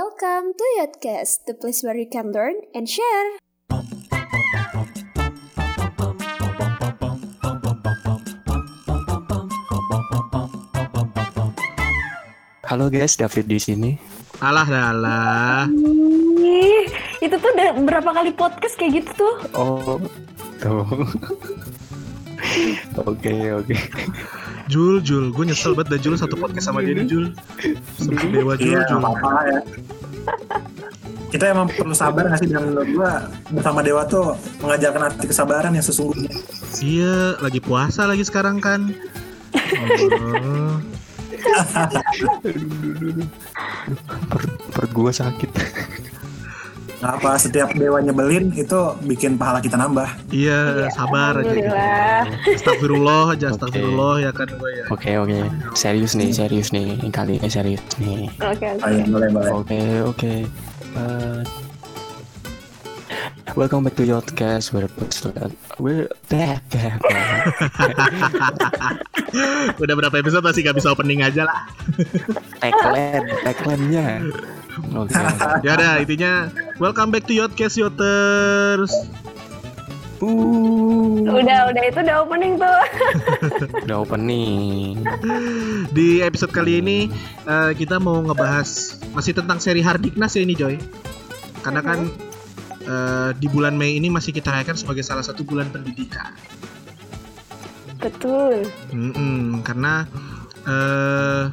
[0.00, 3.36] Welcome to Yotcast, the place where you can learn and share.
[12.64, 14.00] Halo guys, David di sini.
[14.40, 15.68] Alah alah.
[15.68, 16.88] Ih,
[17.20, 19.34] itu tuh udah berapa kali podcast kayak gitu tuh?
[19.52, 20.00] Oh,
[20.64, 20.88] tuh.
[23.04, 23.76] Oke, oke.
[24.70, 27.26] Jul, Jul, gue nyesel banget dah Jul satu podcast sama dia nih Jul.
[27.98, 28.98] Sama Dewa Jul, Iya, Jul.
[29.02, 29.60] apa-apa ya.
[31.28, 33.10] Kita emang perlu sabar nggak sih dan menurut gua
[33.50, 36.30] bersama Dewa tuh mengajarkan arti kesabaran yang sesungguhnya.
[36.80, 38.90] Iya, lagi puasa lagi sekarang kan.
[39.70, 40.76] Oh.
[44.28, 45.50] Per, per gua sakit.
[47.00, 48.76] Nggak apa setiap Dewa nyebelin itu
[49.08, 50.04] bikin pahala kita nambah.
[50.28, 51.48] Iya, sabar aja.
[51.48, 51.72] gitu.
[52.60, 53.56] Astagfirullah aja, Oke.
[53.56, 54.84] astagfirullah ya kan gue ya.
[54.92, 55.38] Oke, oke.
[55.72, 57.00] Serius nih, serius nih.
[57.08, 58.28] Kali ini serius nih.
[58.36, 58.84] Oke, oke.
[58.84, 59.50] Ayo, boleh, boleh.
[59.56, 60.32] Oke, oke.
[60.92, 61.40] Uh,
[63.56, 64.76] welcome back to Yotcast.
[64.76, 64.92] We're
[65.80, 66.60] we're back.
[66.68, 67.40] back, back.
[69.82, 71.64] Udah berapa episode masih gak bisa opening aja lah.
[72.60, 74.20] Tagline, tagline-nya.
[74.94, 75.14] Oke.
[75.66, 78.92] Ya udah, intinya welcome back to Yotcast Yoters.
[80.20, 82.80] Uh, Udah, udah itu udah opening tuh.
[83.88, 85.00] udah opening.
[85.96, 87.08] Di episode kali ini
[87.48, 90.76] eh, kita mau ngebahas masih tentang seri Hardiknas ya ini Joy.
[91.64, 92.12] Karena kan
[92.84, 96.36] eh, di bulan Mei ini masih kita rayakan sebagai salah satu bulan pendidikan.
[97.96, 98.68] Betul.
[98.92, 100.04] Mm-mm, karena
[100.68, 101.44] eh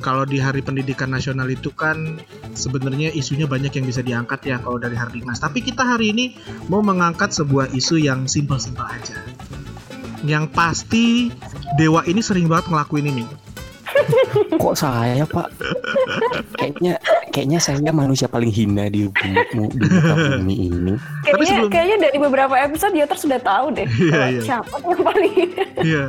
[0.00, 2.18] kalau di Hari Pendidikan Nasional itu kan
[2.56, 5.38] sebenarnya isunya banyak yang bisa diangkat ya kalau dari Hardiknas.
[5.38, 6.34] Tapi kita hari ini
[6.66, 9.20] mau mengangkat sebuah isu yang simpel-simpel aja.
[10.24, 11.30] Yang pasti
[11.78, 13.24] Dewa ini sering banget ngelakuin ini.
[14.56, 15.48] Kok saya pak?
[16.56, 16.96] Kayaknya
[17.30, 19.38] kayaknya saya manusia paling hina di bumi,
[19.70, 20.92] di muka bumi ini.
[20.92, 23.86] Tapi Kayaknya, sebelum- kayaknya dari beberapa episode Yoter sudah tahu deh.
[23.96, 24.40] Iya, kalau iya.
[24.42, 25.32] Siapa yang paling
[25.80, 26.04] Iya.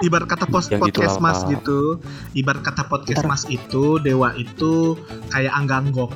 [0.00, 1.98] Ibarat kata pos Ya podcast Mas gitu.
[2.32, 4.94] Ibarat kata podcast Ntar- Mas itu Dewa itu
[5.28, 6.14] kayak angganggok.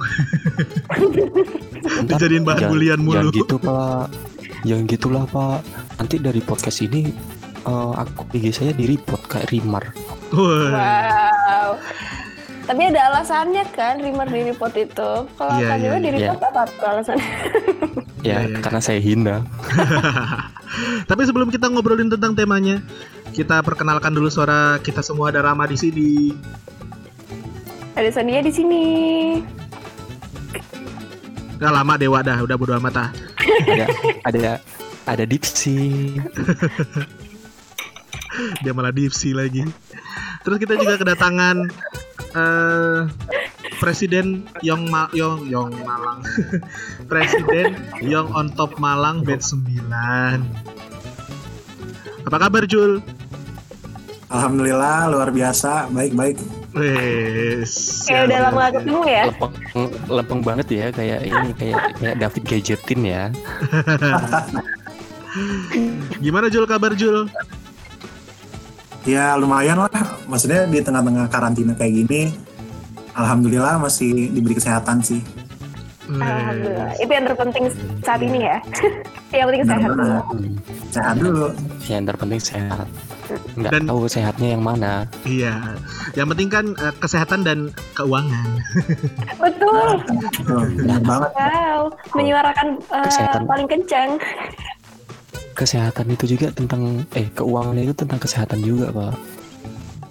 [2.06, 3.28] Dijadiin bahan jangan- bulian mulu.
[3.28, 4.06] Jangan gitu pak.
[4.62, 5.58] Jangan gitulah pak.
[5.96, 7.10] Nanti dari podcast ini
[7.60, 9.84] eh, aku IG saya di report kayak Rimar.
[10.30, 11.80] Wow.
[12.68, 15.10] Tapi ada alasannya kan Rimar di report itu.
[15.24, 16.28] Kalau Iya, kan iya, di iya.
[16.28, 17.30] report apa tuh alasannya?
[18.18, 19.46] Ya, Ya, ya, karena saya hina.
[21.08, 22.82] Tapi sebelum kita ngobrolin tentang temanya,
[23.30, 26.34] kita perkenalkan dulu suara kita semua ada Rama di sini.
[27.94, 28.84] Ada Sonia di sini.
[31.62, 33.10] Gak lama Dewa dah, udah bodo amat ah.
[33.70, 33.86] Ada
[34.26, 34.52] ada
[35.06, 36.18] ada Dipsy.
[38.62, 39.66] Dia malah dipsi lagi.
[40.42, 41.66] Terus kita juga kedatangan
[42.34, 43.00] eh
[43.78, 46.20] Presiden Yong Ma Yong Yong Malang.
[47.10, 49.64] Presiden Yong on top Malang batch 9.
[52.26, 53.00] Apa kabar Jul?
[54.28, 56.36] Alhamdulillah luar biasa, baik-baik.
[56.76, 58.04] Wes.
[58.04, 59.24] Kayak udah lama gak ketemu ya.
[59.32, 59.52] Lempeng
[60.06, 63.22] lempeng banget ya kayak ini kayak kayak David Gadgetin ya.
[66.24, 67.24] Gimana Jul kabar Jul?
[69.08, 69.88] Ya lumayan lah,
[70.28, 72.28] maksudnya di tengah-tengah karantina kayak gini,
[73.16, 75.24] Alhamdulillah masih diberi kesehatan sih.
[76.08, 76.92] Alhamdulillah.
[77.00, 77.64] Itu yang terpenting
[78.00, 78.56] saat ini ya.
[79.36, 80.16] yang penting sehat dulu.
[80.88, 81.46] Sehat dulu.
[81.84, 82.86] Yang terpenting sehat.
[83.60, 85.04] Nggak Dan- tahu sehatnya yang mana.
[85.24, 85.76] Iya.
[86.16, 87.58] Yang penting kan eh, kesehatan dan
[87.92, 88.48] keuangan.
[89.44, 89.88] Betul.
[90.80, 91.30] Benar banget.
[91.36, 91.80] Wow.
[92.16, 93.42] Menyuarakan Kesehatan.
[93.44, 94.10] paling kencang.
[95.58, 99.18] Kesehatan itu juga tentang eh keuangan itu tentang kesehatan juga pak.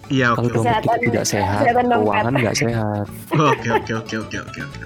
[0.08, 0.56] Iya Kalau oke.
[0.58, 3.06] dompet kita Kesehatan- tidak sehat, keuangan nggak sehat.
[3.34, 4.86] Oke oke oke oke oke oke.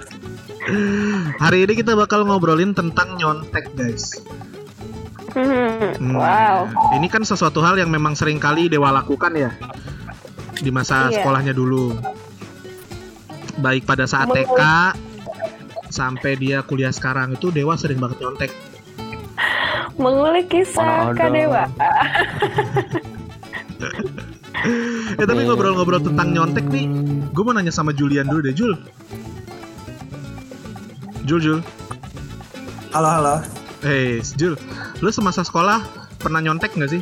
[1.35, 4.21] Hari ini kita bakal ngobrolin tentang nyontek guys.
[5.31, 5.95] Hmm.
[5.95, 6.69] Hmm, Wow.
[6.93, 9.49] Ini kan sesuatu hal yang memang sering kali Dewa lakukan ya
[10.53, 11.21] di masa Iya.
[11.21, 11.97] sekolahnya dulu.
[13.57, 14.27] Baik pada saat.
[14.27, 14.61] TK
[15.87, 18.51] sampai dia kuliah sekarang itu Dewa sering banget nyontek.
[20.01, 21.17] Mengulik kisah Mana ada.
[21.21, 21.63] Kak Dewa.
[25.17, 26.85] Eh tapi ngobrol-ngobrol tentang nyontek nih,
[27.33, 28.73] gue mau nanya sama Julian dulu deh Jul.
[31.25, 31.59] Jul Jul,
[32.91, 33.35] Halo, halo.
[33.85, 34.57] hey Jul,
[35.01, 35.85] lu semasa sekolah
[36.17, 37.01] pernah nyontek nggak sih?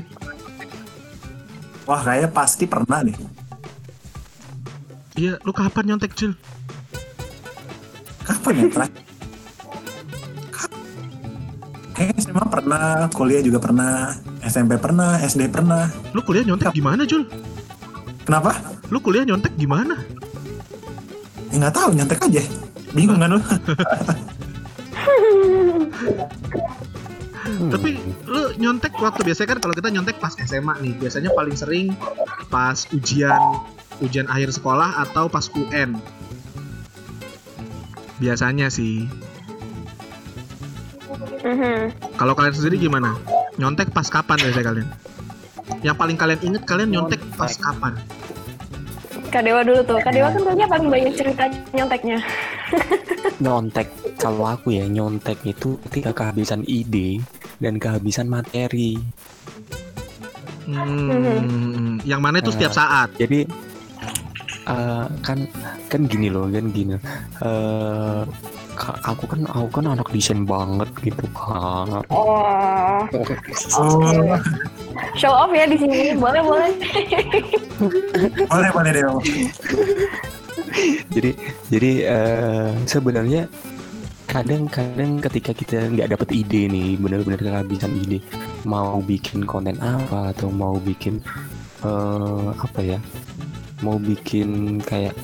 [1.87, 3.15] Wah, kayaknya pasti pernah deh.
[5.19, 6.35] Iya, lu kapan nyontek Jul?
[8.23, 9.08] Kapan ya terakhir?
[11.99, 15.91] Kayaknya SMA pernah, kuliah juga pernah, SMP pernah, SD pernah.
[16.15, 17.27] Lu kuliah nyontek gimana Jul?
[18.23, 18.55] Kenapa?
[18.87, 19.99] Lu kuliah nyontek gimana?
[21.51, 22.39] Ya, nggak tahu nyontek aja.
[22.95, 23.43] Bingung kan lu?
[27.67, 27.99] Tapi
[28.31, 31.91] lu nyontek waktu biasanya kan kalau kita nyontek pas SMA nih, biasanya paling sering
[32.47, 33.35] pas ujian
[33.99, 35.99] ujian akhir sekolah atau pas UN.
[38.23, 39.03] Biasanya sih.
[41.39, 41.77] Mhm.
[42.15, 43.15] Kalau kalian sendiri gimana?
[43.55, 44.89] Nyontek pas kapan biasanya kalian?
[45.85, 47.93] Yang paling kalian inget kalian nyontek pas kapan?
[49.29, 50.01] Kak Dewa dulu tuh.
[50.01, 52.17] Kak Dewa kan kayaknya paling banyak cerita nyonteknya.
[53.43, 53.87] nyontek
[54.19, 57.23] kalau aku ya nyontek itu ketika kehabisan ide
[57.57, 58.99] dan kehabisan materi
[60.69, 63.09] Hmm, yang mana itu setiap saat?
[63.17, 63.49] jadi
[64.69, 65.39] eh, kan
[65.87, 66.95] kan gini loh kan gini
[67.41, 68.21] eh
[68.73, 73.03] ka- aku kan aku kan anak desain banget gitu kan Oh,
[73.75, 74.37] Oh,
[75.15, 76.15] show off ya di sini.
[76.15, 76.71] Boleh, boleh.
[78.47, 79.03] boleh boleh deh.
[81.09, 81.31] jadi
[81.67, 83.47] jadi eh, sebenarnya
[84.29, 88.21] kadang-kadang ketika kita nggak dapet ide nih benar-benar kehabisan ide
[88.61, 91.17] mau bikin konten apa atau mau bikin
[91.81, 92.99] eh, apa ya
[93.85, 95.15] mau bikin kayak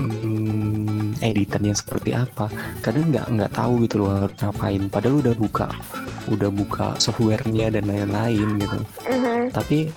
[0.00, 2.48] hmm, editannya seperti apa.
[2.80, 4.82] Kadang nggak nggak tahu gitu loh harus ngapain.
[4.88, 5.68] Padahal udah buka
[6.28, 8.78] udah buka softwarenya dan lain-lain gitu.
[9.04, 9.52] Mhm.
[9.52, 9.92] tapi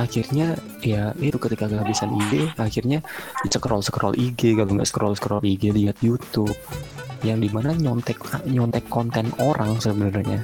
[0.00, 3.04] akhirnya ya itu ketika kehabisan ide akhirnya
[3.52, 6.52] scroll scroll IG kalau nggak scroll scroll IG lihat YouTube.
[7.22, 8.18] Yang di mana nyontek
[8.48, 10.42] nyontek konten orang sebenarnya.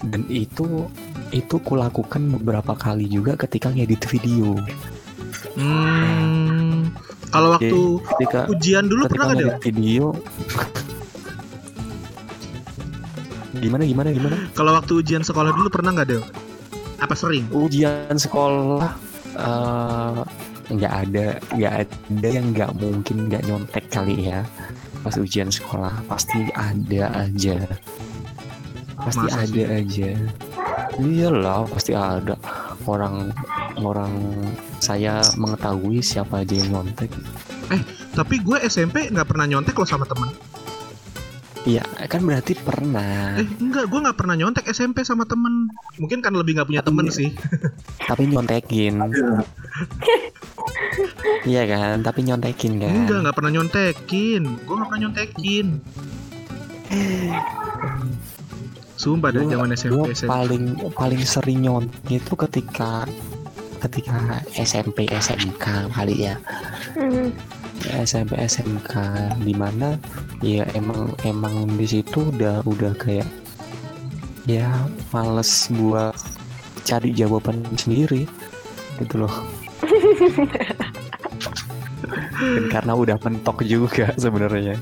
[0.00, 0.88] Dan itu
[1.34, 4.56] itu kulakukan beberapa kali juga ketika ngedit video
[5.54, 6.92] Hmm,
[7.28, 7.80] kalau waktu
[8.14, 9.58] ketika ujian dulu ketika pernah nggak Del?
[9.60, 10.04] video
[13.58, 16.22] gimana gimana gimana Kalau waktu ujian sekolah dulu pernah nggak Del?
[16.98, 17.46] Apa sering?
[17.50, 18.90] ujian sekolah
[19.34, 20.20] eh,
[20.68, 21.26] nggak ada
[21.56, 24.44] nggak ada yang nggak mungkin nggak nyontek kali ya
[25.00, 27.56] pas ujian sekolah pasti ada aja
[28.98, 29.64] pasti Masa ada sih?
[29.64, 30.10] aja
[30.98, 32.34] iyalah pasti ada
[32.84, 33.30] orang
[33.80, 34.12] orang
[34.78, 37.10] saya mengetahui siapa aja yang nyontek
[38.10, 40.30] Tapi gue SMP nggak pernah nyontek loh sama temen.
[41.62, 45.68] iya kan berarti pernah Eh enggak, gue nggak pernah nyontek SMP sama temen.
[45.96, 47.30] Mungkin kan lebih nggak punya temen sih.
[48.00, 48.96] tapi nyontekin
[51.44, 54.42] iya kan tapi nyontekin kan Enggak, nggak pernah nyontekin.
[54.58, 55.66] Gue nggak pernah nyontekin.
[58.96, 60.26] Sumpah Gua- zaman SMP SMP.
[60.26, 63.06] paling paling sering nyontek itu ketika
[63.78, 64.14] ketika
[64.52, 66.34] SMP SMK kali ya
[66.94, 67.30] Mhm.
[68.02, 68.92] SMP SMK
[69.38, 69.94] di mana
[70.42, 73.26] ya emang emang di situ udah udah kayak
[74.44, 74.66] ya
[75.10, 76.14] males buat
[76.82, 78.26] cari jawaban sendiri
[78.98, 79.34] gitu loh
[82.38, 84.74] dan karena udah mentok juga sebenarnya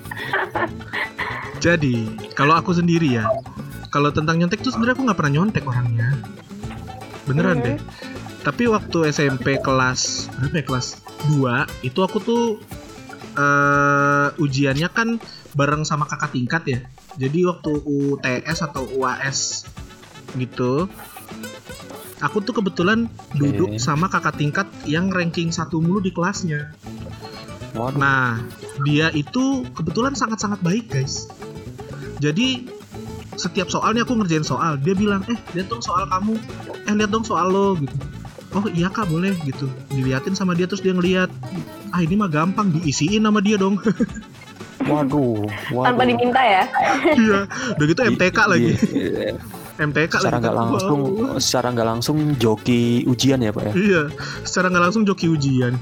[1.57, 2.07] Jadi
[2.37, 3.27] kalau aku sendiri ya,
[3.89, 6.09] kalau tentang nyontek tuh sebenarnya aku nggak pernah nyontek orangnya.
[7.25, 7.65] Beneran Mhm.
[7.65, 7.77] deh.
[8.47, 10.87] Tapi waktu SMP kelas berapa ya kelas
[11.35, 12.45] 2 itu aku tuh
[13.35, 15.19] eh ujiannya kan
[15.59, 16.81] bareng sama kakak tingkat ya.
[17.19, 19.67] Jadi waktu UTS atau UAS
[20.39, 20.87] gitu,
[22.23, 26.71] aku tuh kebetulan duduk sama kakak tingkat yang ranking satu mulu di kelasnya.
[27.77, 28.41] Waduh, Nah,
[28.87, 31.29] dia itu kebetulan sangat-sangat baik, guys.
[32.21, 32.69] Jadi
[33.37, 36.41] setiap soalnya aku ngerjain soal, dia bilang, "Eh, lihat dong soal kamu.
[36.89, 37.97] Eh, lihat dong soal lo." gitu.
[38.49, 39.67] Oh, iya Kak, boleh gitu.
[39.89, 41.29] Diliatin sama dia terus dia ngeliat,
[41.89, 43.77] "Ah, ini mah gampang diisiin sama dia dong."
[44.83, 45.85] waduh, waduh.
[45.87, 46.63] Tanpa diminta ya.
[47.11, 47.39] Iya,
[47.75, 48.71] udah gitu MTK Di- lagi.
[48.73, 49.35] di-
[49.77, 50.43] MTK secara lagi.
[50.43, 51.37] nggak langsung Wow.
[51.37, 54.03] secara nggak langsung joki ujian ya pak ya Iya,
[54.41, 55.77] secara nggak langsung joki ujian.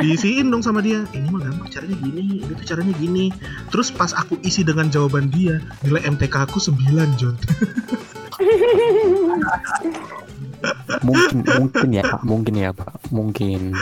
[0.00, 1.06] Diisiin dong sama dia.
[1.08, 3.30] Ini mah gampang caranya gini, ini tuh caranya gini.
[3.68, 6.80] Terus pas aku isi dengan jawaban dia, nilai MTK aku 9,
[7.14, 7.36] John.
[11.00, 13.72] mungkin mungkin ya pak mungkin ya pak mungkin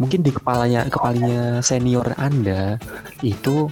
[0.00, 2.80] mungkin di kepalanya kepalanya senior anda
[3.20, 3.68] itu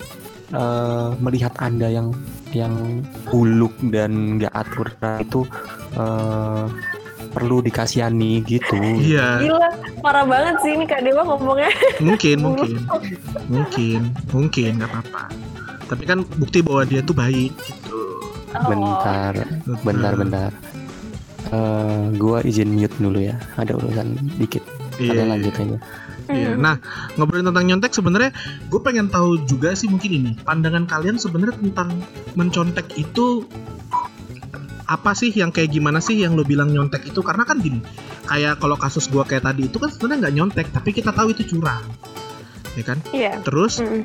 [0.52, 2.12] eh, melihat anda yang
[2.50, 5.40] yang buluk dan nggak aturan itu
[5.96, 6.64] eh,
[7.30, 9.68] perlu dikasihani gitu Iya, Gila,
[10.02, 11.70] parah banget sih ini Kak Dewa ngomongnya.
[12.02, 12.74] mungkin, mungkin,
[13.46, 14.00] mungkin,
[14.34, 15.24] mungkin nggak apa-apa.
[15.86, 18.02] Tapi kan bukti bahwa dia tuh baik gitu.
[18.50, 18.66] Oh.
[18.66, 19.34] bentar
[19.86, 20.50] bentar bentar
[21.50, 24.62] Eh, gua izin mute dulu ya ada urusan dikit
[25.02, 25.78] Iya, ada lanjut aja
[26.30, 26.54] Iya.
[26.54, 26.62] Mhm.
[26.62, 26.78] Nah,
[27.18, 28.30] ngobrolin tentang nyontek sebenarnya
[28.70, 31.90] gue pengen tahu juga sih mungkin ini pandangan kalian sebenarnya tentang
[32.38, 33.50] mencontek itu
[34.86, 37.82] apa sih yang kayak gimana sih yang lo bilang nyontek itu karena kan gini
[38.30, 41.42] kayak kalau kasus gua kayak tadi itu kan sebenarnya nggak nyontek tapi kita tahu itu
[41.50, 41.82] curang
[42.78, 42.98] ya kan?
[43.10, 43.42] Iya.
[43.42, 44.02] Terus Mm.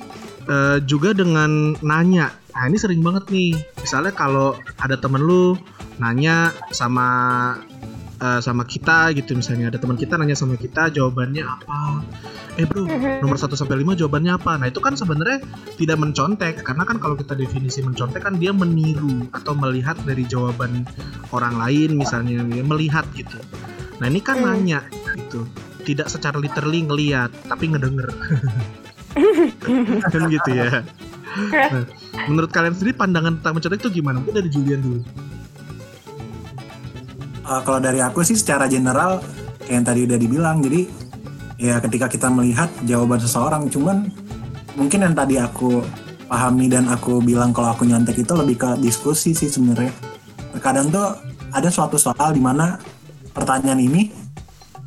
[0.49, 2.33] eh, juga dengan nanya.
[2.55, 3.51] Nah ini sering banget nih.
[3.77, 5.59] Misalnya kalau ada temen lu
[5.97, 7.07] nanya sama
[8.15, 11.99] eh, sama kita gitu misalnya ada teman kita nanya sama kita jawabannya apa?
[12.55, 13.19] Eh bro Mhm.
[13.19, 14.55] nomor 1 sampai 5 jawabannya apa?
[14.55, 15.43] Nah itu kan sebenarnya
[15.75, 20.87] tidak mencontek karena kan kalau kita definisi mencontek kan dia meniru atau melihat dari jawaban
[21.35, 23.35] orang lain misalnya dia melihat gitu.
[23.99, 24.47] Nah ini kan Hmm.
[24.55, 24.79] nanya
[25.19, 25.43] gitu
[25.83, 28.09] tidak secara literally ngelihat tapi ngedenger
[30.11, 30.87] kan gitu ya.
[31.35, 31.83] Nah,
[32.31, 34.23] menurut kalian sendiri pandangan tentang mencontek itu gimana?
[34.23, 35.01] Mungkin dari Julian dulu.
[37.45, 39.21] Uh, kalau dari aku sih secara general
[39.65, 40.81] kayak yang tadi udah dibilang jadi
[41.61, 44.09] ya ketika kita melihat jawaban seseorang cuman
[44.73, 45.85] mungkin yang tadi aku
[46.25, 49.93] pahami dan aku bilang kalau aku nyontek itu lebih ke diskusi sih sebenarnya
[50.57, 51.15] terkadang tuh
[51.53, 52.81] ada suatu soal di mana
[53.29, 54.09] pertanyaan ini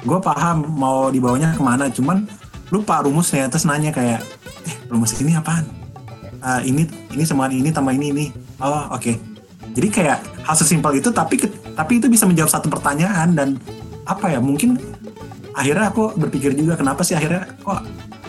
[0.02, 2.26] gue paham mau dibawanya ke mana cuman
[2.74, 4.20] lupa rumusnya terus nanya kayak
[4.66, 5.77] eh rumus ini apaan
[6.38, 8.26] Ah, ini ini sama ini tambah ini ini.
[8.62, 9.12] Oh oke.
[9.74, 11.38] Jadi kayak hal sesimpel itu tapi
[11.74, 13.58] tapi itu bisa menjawab satu pertanyaan dan
[14.06, 14.78] apa ya mungkin
[15.52, 17.82] akhirnya aku berpikir juga kenapa sih akhirnya kok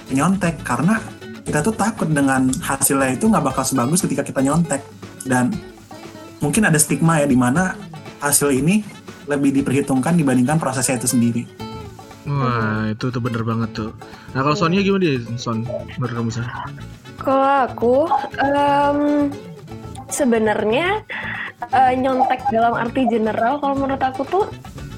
[0.10, 0.62] nyontek?
[0.66, 0.98] Karena
[1.46, 4.82] kita tuh takut dengan hasilnya itu nggak bakal sebagus ketika kita nyontek.
[5.26, 5.54] Dan
[6.42, 7.78] mungkin ada stigma ya di mana
[8.20, 8.82] hasil ini
[9.30, 11.69] lebih diperhitungkan dibandingkan prosesnya itu sendiri.
[12.30, 13.90] Wah, itu tuh bener banget tuh.
[14.38, 15.66] Nah, kalau Sonia gimana dia, Son?
[15.98, 16.46] Menurut kamu, Son?
[17.18, 17.96] Kalau aku
[18.38, 19.00] em,
[20.14, 21.02] sebenarnya
[21.74, 24.46] eh, nyontek dalam arti general kalau menurut aku tuh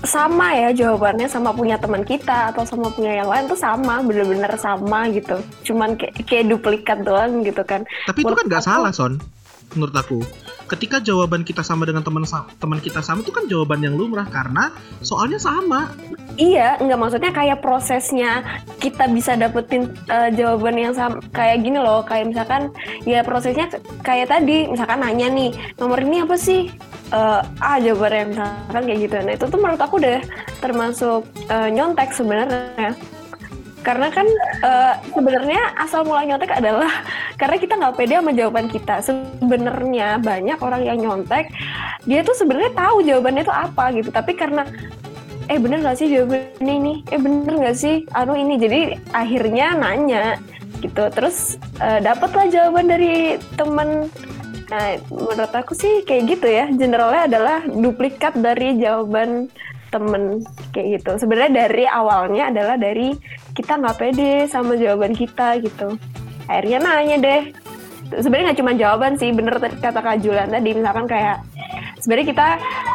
[0.01, 4.50] sama ya jawabannya sama punya teman kita atau sama punya yang lain tuh sama bener-bener
[4.57, 9.21] sama gitu cuman kayak, kayak duplikat doang gitu kan Tapi itu kan nggak salah, Son.
[9.75, 10.19] Menurut aku.
[10.71, 12.23] Ketika jawaban kita sama dengan teman
[12.55, 14.71] teman kita sama itu kan jawaban yang lumrah karena
[15.03, 15.91] soalnya sama.
[16.39, 18.39] Iya, nggak maksudnya kayak prosesnya
[18.79, 22.71] kita bisa dapetin eh, jawaban yang sama kayak gini loh, kayak misalkan
[23.03, 23.67] ya prosesnya
[23.99, 26.71] kayak tadi, misalkan nanya nih nomor ini apa sih?
[27.11, 29.15] Eh, ah jawabannya misalkan kayak gitu.
[29.19, 30.23] Nah itu tuh menurut aku udah
[30.63, 32.95] termasuk eh, nyontek sebenarnya.
[33.83, 34.23] Karena kan
[34.63, 37.03] eh, sebenarnya asal mula nyontek adalah
[37.41, 39.01] karena kita nggak pede sama jawaban kita.
[39.01, 41.50] Sebenarnya banyak orang yang nyontek,
[42.05, 44.69] dia tuh sebenarnya tahu jawabannya itu apa gitu, tapi karena
[45.50, 46.93] eh bener gak sih jawabannya ini?
[47.10, 48.05] Eh bener gak sih?
[48.13, 48.55] Anu ini.
[48.62, 48.79] Jadi
[49.12, 50.38] akhirnya nanya
[50.79, 51.10] gitu.
[51.10, 54.07] Terus eh, dapatlah jawaban dari temen.
[54.71, 56.69] Nah menurut aku sih kayak gitu ya.
[56.71, 59.51] Generalnya adalah duplikat dari jawaban
[59.91, 61.19] temen kayak gitu.
[61.19, 63.12] Sebenarnya dari awalnya adalah dari
[63.51, 66.00] kita nggak pede sama jawaban kita gitu
[66.51, 67.41] akhirnya nanya deh.
[68.12, 71.48] Sebenarnya nggak cuma jawaban sih bener kata Kak Julian tadi misalkan kayak
[72.03, 72.48] sebenarnya kita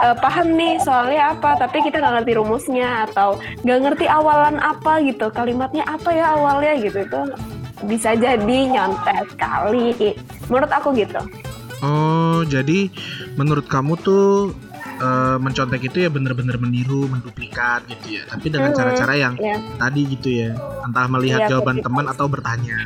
[0.05, 5.01] eh, paham nih soalnya apa tapi kita nggak ngerti rumusnya atau nggak ngerti awalan apa
[5.09, 6.77] gitu kalimatnya apa ya awalnya?
[6.77, 7.21] Gitu itu
[7.89, 9.97] bisa jadi nyontek kali
[10.53, 11.21] menurut aku gitu.
[11.85, 12.89] Oh, jadi
[13.37, 14.57] menurut kamu tuh
[14.97, 18.23] eh, mencontek itu ya bener-bener meniru, menduplikat gitu ya.
[18.27, 19.57] Tapi dengan Hmm, cara-cara yang ya.
[19.77, 20.51] tadi gitu ya.
[20.83, 22.79] Entah melihat Iya, jawaban teman atau bertanya.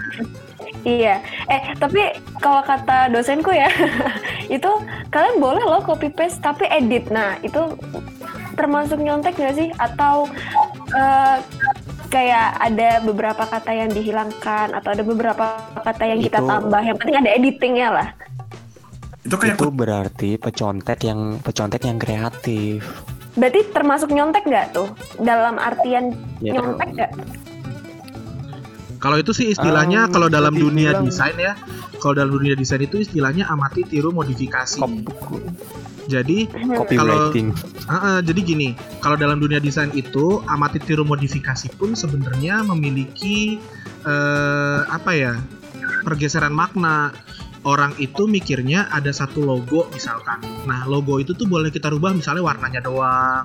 [0.81, 2.01] Iya, eh tapi
[2.39, 3.69] kalau kata dosenku ya,
[4.51, 4.71] itu
[5.09, 7.09] kalian boleh loh copy paste tapi edit.
[7.09, 7.77] Nah itu
[8.57, 9.69] termasuk nyontek nggak sih?
[9.77, 10.25] Atau
[10.91, 11.37] eh,
[12.09, 15.45] kayak ada beberapa kata yang dihilangkan atau ada beberapa
[15.77, 16.81] kata yang kita Itu- tambah.
[16.81, 18.09] Yang penting ada editingnya lah.
[19.21, 22.81] Itu kayak itu berarti pecontek yang pecontek yang kreatif
[23.31, 24.91] Berarti termasuk nyontek nggak tuh?
[25.17, 27.11] Dalam artian Ya, nyontek nggak?
[28.99, 31.57] Kalau itu sih istilahnya Um, kalau dalam dunia dibilang- desain ya.
[31.97, 34.81] Kalau dalam dunia desain itu istilahnya amati tiru modifikasi.
[34.81, 35.05] Kop-
[36.05, 37.55] Jadi copywriting
[37.87, 43.61] Ah, ah, jadi gini, kalau dalam dunia desain itu amati tiru modifikasi pun sebenarnya memiliki
[44.03, 45.33] eh, apa ya
[46.03, 47.13] pergeseran makna.
[47.61, 50.41] Orang itu mikirnya ada satu logo misalkan.
[50.65, 53.45] Nah logo itu tuh boleh kita rubah misalnya warnanya doang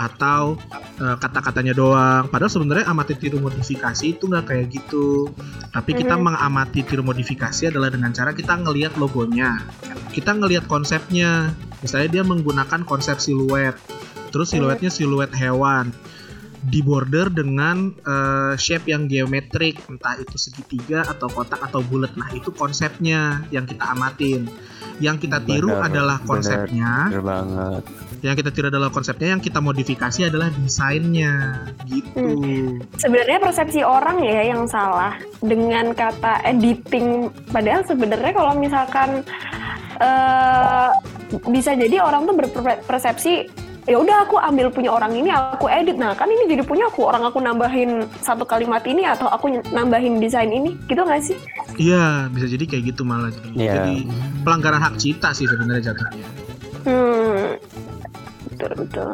[0.00, 0.56] atau
[0.96, 2.32] eh, kata-katanya doang.
[2.32, 5.28] Padahal sebenarnya amati tiru modifikasi itu nggak kayak gitu.
[5.74, 6.22] Tapi kita Mhm.
[6.24, 9.60] mengamati tiru modifikasi adalah dengan cara kita ngelihat logonya,
[10.14, 11.52] kita ngelihat konsepnya.
[11.84, 13.76] Misalnya dia menggunakan konsep siluet,
[14.32, 15.92] terus siluetnya siluet hewan,
[16.64, 22.16] di border dengan eh, shape yang geometrik, entah itu segitiga atau kotak atau bulat.
[22.16, 24.48] Nah itu konsepnya yang kita amatin.
[25.02, 26.30] Yang kita tiru Benar, adalah benar.
[26.30, 27.82] konsepnya, bener banget
[28.24, 32.40] yang kita tiru adalah konsepnya, yang kita modifikasi adalah desainnya, gitu.
[32.96, 37.28] Sebenarnya persepsi orang ya yang salah dengan kata editing.
[37.52, 39.20] Padahal sebenarnya kalau misalkan
[40.00, 40.90] eh
[41.52, 46.16] bisa jadi orang tuh berpersepsi ya udah aku ambil punya orang ini aku edit nah
[46.16, 50.48] kan ini jadi punya aku orang aku nambahin satu kalimat ini atau aku nambahin desain
[50.48, 51.36] ini gitu nggak sih
[51.74, 53.34] Iya, bisa jadi kayak gitu malah.
[53.34, 53.74] Jadi, Iya.
[53.74, 53.94] jadi
[54.46, 56.22] pelanggaran hak cipta sih sebenarnya jatuhnya.
[56.86, 57.46] hmm
[58.64, 59.08] betul betul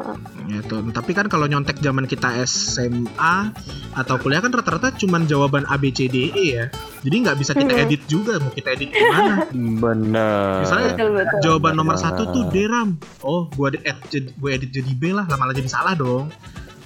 [0.50, 0.76] Gitu.
[0.90, 3.54] Tapi kan kalau nyontek zaman kita SMA
[3.94, 6.66] atau kuliah kan rata-rata cuman jawaban A B C D E ya.
[7.00, 9.46] Jadi nggak bisa kita edit juga mau kita edit gimana.
[9.54, 10.66] Bener.
[10.66, 12.04] Misalnya betul betul jawaban nomor Benar.
[12.10, 12.98] satu tuh D RAM.
[13.22, 16.30] Oh, gua edit jadi gua edit jadi B lah, lah malah jadi salah dong.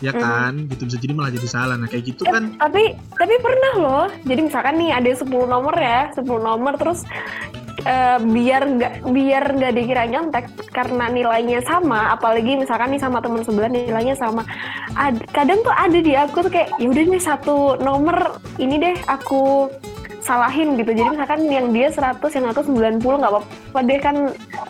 [0.03, 1.81] Ya kan, gitu bisa jadi malah jadi salah.
[1.81, 5.73] Nah kayak gitu Eh, kan, tapi tapi pernah loh jadi misalkan nih ada 10 nomor
[5.73, 7.09] ya 10 nomor terus
[7.85, 13.45] eh, biar nggak biar nggak dikira nyontek karena nilainya sama apalagi misalkan nih sama teman
[13.45, 14.43] sebelah nilainya sama
[14.97, 18.97] Ad- kadang tuh ada di aku tuh kayak ya udah nih satu nomor ini deh
[19.07, 19.69] aku
[20.25, 24.17] salahin gitu jadi misalkan yang dia 100 yang aku 90 nggak apa-apa deh kan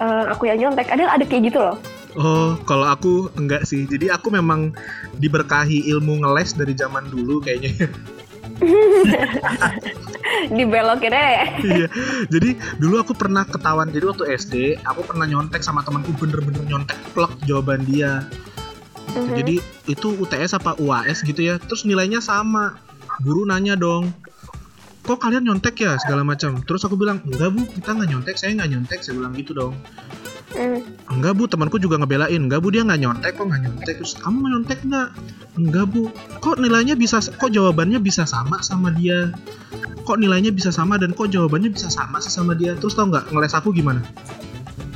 [0.03, 1.79] eh, aku yang nyontek ada ada kayak gitu loh
[2.19, 3.87] oh kalau aku enggak sih.
[3.91, 4.71] Jadi aku memang
[5.19, 7.91] diberkahi ilmu ngeles dari zaman dulu kayaknya.
[10.57, 11.87] dibelokin deh Iya.
[12.29, 13.91] Jadi dulu aku pernah ketahuan.
[13.91, 18.27] Jadi waktu SD, aku pernah nyontek sama temanku bener-bener nyontek plek jawaban dia.
[19.15, 19.21] Gitu.
[19.21, 19.37] Mhm.
[19.39, 19.55] Jadi
[19.91, 21.61] itu UTS apa UAS gitu ya.
[21.61, 22.79] Terus nilainya sama.
[23.23, 24.11] Guru nanya dong.
[25.05, 26.65] Kok kalian nyontek ya segala macam.
[26.65, 28.37] Terus aku bilang enggak bu, kita nggak nyontek.
[28.41, 29.01] Saya nggak nyontek.
[29.05, 29.75] Saya bilang gitu dong.
[30.55, 30.81] Hmm.
[31.11, 32.39] Enggak bu, temanku juga ngebelain.
[32.39, 33.33] Enggak bu, dia nggak nyontek.
[33.35, 33.95] Kok nggak nyontek?
[33.99, 35.09] Terus kamu nyontek nggak?
[35.59, 36.09] Enggak bu.
[36.39, 37.19] Kok nilainya bisa?
[37.19, 39.35] Kok jawabannya bisa sama sama dia?
[40.07, 42.79] Kok nilainya bisa sama dan kok jawabannya bisa sama sih sama dia?
[42.79, 44.01] Terus tau nggak ngeles aku gimana?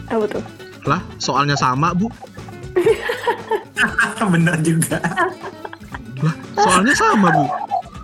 [0.09, 0.45] apa tuh
[0.89, 2.09] Lah, soalnya sama bu.
[4.33, 4.97] Bener juga.
[6.25, 7.45] Lah, soalnya sama bu.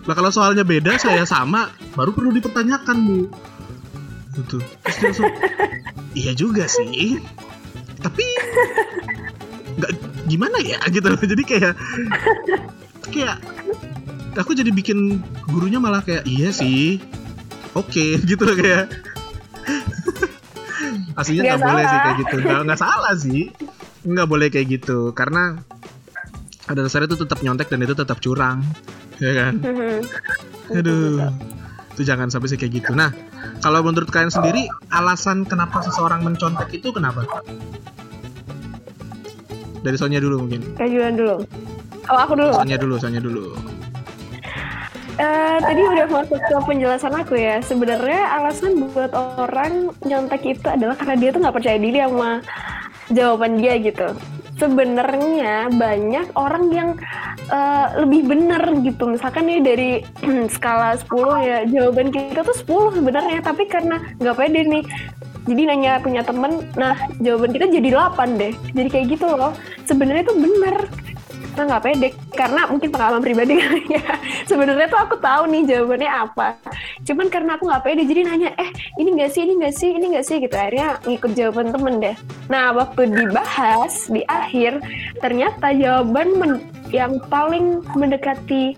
[0.04, 3.20] Lah kalau soalnya beda, saya sama, baru perlu dipertanyakan bu.
[4.34, 4.58] Gitu.
[4.60, 5.32] Terus dia langsung,
[6.14, 7.22] iya juga sih.
[8.02, 8.24] Tapi
[9.78, 9.90] nggak
[10.26, 11.20] gimana ya gitu loh.
[11.22, 11.74] Jadi kayak
[13.10, 13.38] kayak
[14.34, 16.98] aku jadi bikin gurunya malah kayak iya sih.
[17.74, 18.90] Oke, gitu loh kayak.
[21.14, 22.36] Aslinya Nggak boleh sih kayak gitu.
[22.42, 23.42] Nggak nggak salah sih.
[24.04, 25.62] Nggak boleh kayak gitu karena
[26.64, 28.64] pada dasarnya itu tetap nyontek dan itu tetap curang,
[29.20, 29.60] ya kan?
[29.60, 30.00] Mhm.
[30.80, 31.28] Aduh,
[31.94, 32.90] itu jangan sampai sih kayak gitu.
[32.92, 33.14] Nah,
[33.62, 37.22] kalau menurut kalian sendiri, alasan kenapa seseorang mencontek itu kenapa?
[39.86, 40.74] Dari Sonya dulu mungkin.
[40.74, 41.46] Kajuan dulu.
[42.10, 42.52] Oh aku dulu.
[42.58, 43.54] Sonya dulu, Sonya dulu.
[45.14, 47.62] Eh, tadi udah masuk ke penjelasan aku ya.
[47.62, 52.42] Sebenarnya alasan buat orang nyontek itu adalah karena dia tuh nggak percaya diri sama
[53.14, 54.10] jawaban dia gitu.
[54.54, 56.90] Sebenarnya banyak orang yang
[57.50, 59.10] eh, lebih bener gitu.
[59.10, 59.90] Misalkan nih dari
[60.54, 61.10] skala 10
[61.42, 62.56] ya jawaban kita tuh
[62.92, 64.84] 10 sebenarnya, tapi karena nggak pede nih.
[65.44, 68.52] Jadi nanya punya temen, nah jawaban kita jadi 8 deh.
[68.72, 69.52] Jadi kayak gitu loh.
[69.84, 70.88] Sebenarnya tuh bener
[71.54, 72.08] karena nggak pede.
[72.34, 74.02] Karena mungkin pengalaman pribadi kali ya.
[74.44, 76.48] Sebenarnya tuh aku tahu nih jawabannya apa.
[77.06, 80.06] Cuman karena aku nggak pede jadi nanya eh ini nggak sih ini nggak sih ini
[80.18, 80.36] nggak sih?
[80.42, 80.54] Gitu.
[80.58, 82.16] Akhirnya ngikut jawaban temen deh.
[82.50, 84.82] Nah waktu dibahas di akhir
[85.22, 88.74] ternyata jawaban men- yang paling mendekati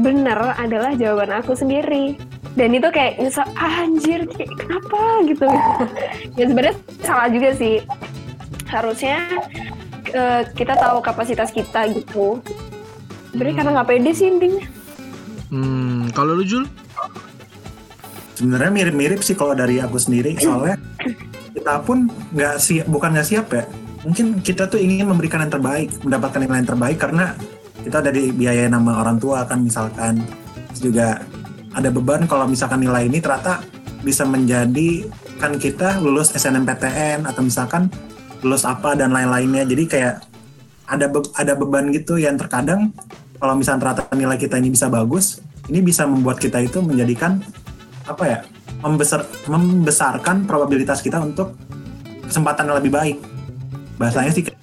[0.00, 2.16] benar adalah jawaban aku sendiri.
[2.58, 5.00] Dan itu kayak nyesel "Ah, anjir kayak kenapa?
[5.28, 5.46] Gitu.
[6.38, 7.82] Ya sebenarnya salah juga sih.
[8.66, 9.18] Harusnya
[10.12, 12.40] eh, kita tahu kapasitas kita gitu.
[13.32, 14.64] Sebenarnya karena nggak pede sih intinya.
[15.48, 16.64] Hmm, kalau lu Jul?
[18.36, 20.78] Sebenarnya mirip-mirip sih kalau dari aku sendiri soalnya
[21.50, 23.64] kita pun nggak siap bukan nggak siap ya.
[24.06, 27.34] Mungkin kita tuh ingin memberikan yang terbaik, mendapatkan nilai yang terbaik karena
[27.82, 30.22] kita udah dibiayain nama orang tua kan misalkan.
[30.70, 31.08] Terus juga
[31.74, 33.60] ada beban kalau misalkan nilai ini ternyata
[34.06, 35.10] bisa menjadi
[35.42, 37.90] kan kita lulus SNMPTN atau misalkan
[38.44, 39.64] lulus apa dan lain-lainnya.
[39.66, 40.14] Jadi kayak
[40.88, 42.90] ada be- ada beban gitu yang terkadang
[43.38, 45.38] kalau misalnya ternyata nilai kita ini bisa bagus,
[45.70, 47.38] ini bisa membuat kita itu menjadikan
[48.08, 48.38] apa ya
[48.80, 51.54] membesar membesarkan probabilitas kita untuk
[52.24, 53.16] kesempatan yang lebih baik
[54.00, 54.56] bahasanya sih gitu.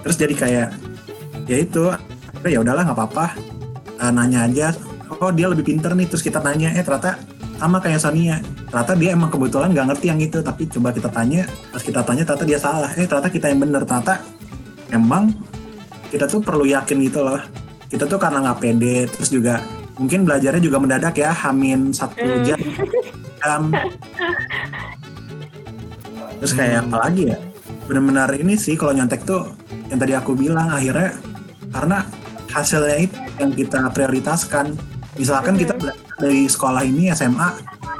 [0.00, 0.68] terus jadi kayak
[1.44, 1.92] ya itu
[2.46, 3.26] ya udahlah nggak apa-apa
[3.94, 4.74] Eh, nanya aja
[5.22, 7.14] oh dia lebih pinter nih terus kita tanya eh ternyata
[7.58, 8.36] sama kayak Sonia.
[8.68, 11.42] Ternyata dia emang kebetulan nggak ngerti yang itu tapi coba kita tanya.
[11.70, 12.90] Pas kita tanya ternyata dia salah.
[12.98, 13.82] Eh ternyata kita yang bener.
[13.86, 14.14] Ternyata
[14.90, 15.30] emang
[16.10, 17.40] kita tuh perlu yakin gitu loh.
[17.88, 19.62] Kita tuh karena nggak pede terus juga
[19.94, 22.42] mungkin belajarnya juga mendadak ya hamin satu Hmm.
[22.42, 22.60] jam.
[23.40, 23.62] Jam.
[26.42, 27.38] Terus kayak apa lagi ya?
[27.86, 29.54] Benar-benar ini sih kalau nyontek tuh
[29.88, 31.14] yang tadi aku bilang akhirnya
[31.70, 31.98] karena
[32.50, 34.74] hasilnya itu yang kita prioritaskan.
[35.14, 37.48] Misalkan kita belajar dari sekolah ini SMA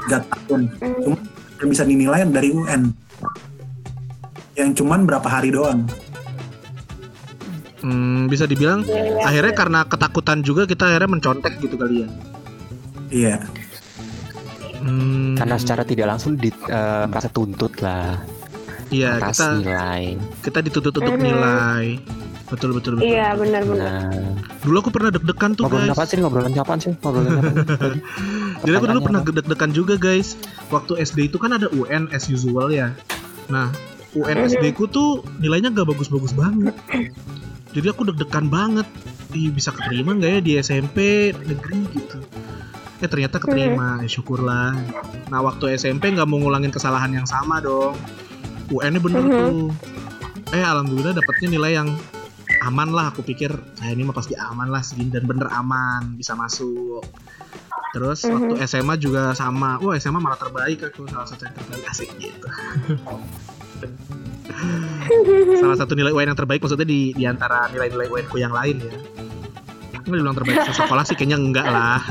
[0.07, 0.61] 3 tahun
[1.01, 1.17] cuma
[1.55, 2.81] yang bisa dinilai dari UN
[4.53, 5.83] yang cuman berapa hari doang
[7.77, 9.21] Hmm, bisa dibilang Iya, iya.
[9.23, 12.07] akhirnya karena ketakutan juga kita akhirnya mencontek gitu kali ya.
[13.07, 13.35] Iya.
[14.81, 18.25] Hmm, Karena secara tidak langsung di, eh, merasa tuntut lah
[18.89, 20.03] iya atas kita nilai.
[20.41, 21.21] kita dituntut untuk Mhm.
[21.21, 21.85] nilai.
[22.45, 23.09] Betul betul betul.
[23.09, 23.89] Iya benar-benar.
[24.05, 25.97] Nah, Dulu aku pernah deg-degan tuh ngobrolin guys.
[25.97, 26.17] apa sih?
[26.17, 26.93] Ngobrolin apaan sih?
[26.95, 27.49] Ngobrolin apa?
[28.61, 29.31] Jadi aku dulu pernah apa?
[29.31, 30.37] deg-degan juga guys.
[30.67, 32.93] Waktu SD itu kan ada UN as usual ya.
[33.47, 33.73] Nah,
[34.13, 34.47] UN Mhm.
[34.51, 36.77] SD ku tuh nilainya gak bagus-bagus banget.
[37.71, 38.85] Jadi aku deg-degan banget.
[39.31, 40.97] Ih, bisa keterima nggak ya di SMP
[41.35, 42.23] negeri gitu.
[42.95, 44.71] Eh ternyata keterima, ya syukurlah.
[45.27, 47.97] Nah waktu SMP nggak mau ngulangin kesalahan yang sama dong.
[48.69, 49.31] UN-nya bener Mhm.
[49.33, 49.69] tuh.
[50.49, 51.89] Eh alhamdulillah dapetnya nilai yang
[52.65, 53.05] aman lah.
[53.09, 57.05] Aku pikir saya ini mah pasti aman lah segini dan bener aman bisa masuk.
[57.91, 58.31] Terus Mhm.
[58.33, 59.77] waktu SMA juga sama.
[59.79, 62.47] Wah SMA malah terbaik aku salah satu yang terbaik asik gitu.
[65.55, 68.79] salah satu nilai UN yang terbaik maksudnya di di antara nilai-nilai UN ku yang lain
[68.79, 68.95] ya.
[70.01, 72.01] Nggak dibilang terbaik sekolah sih kayaknya enggak lah.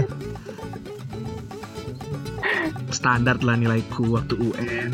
[2.91, 4.93] Standar lah nilaiku waktu UN.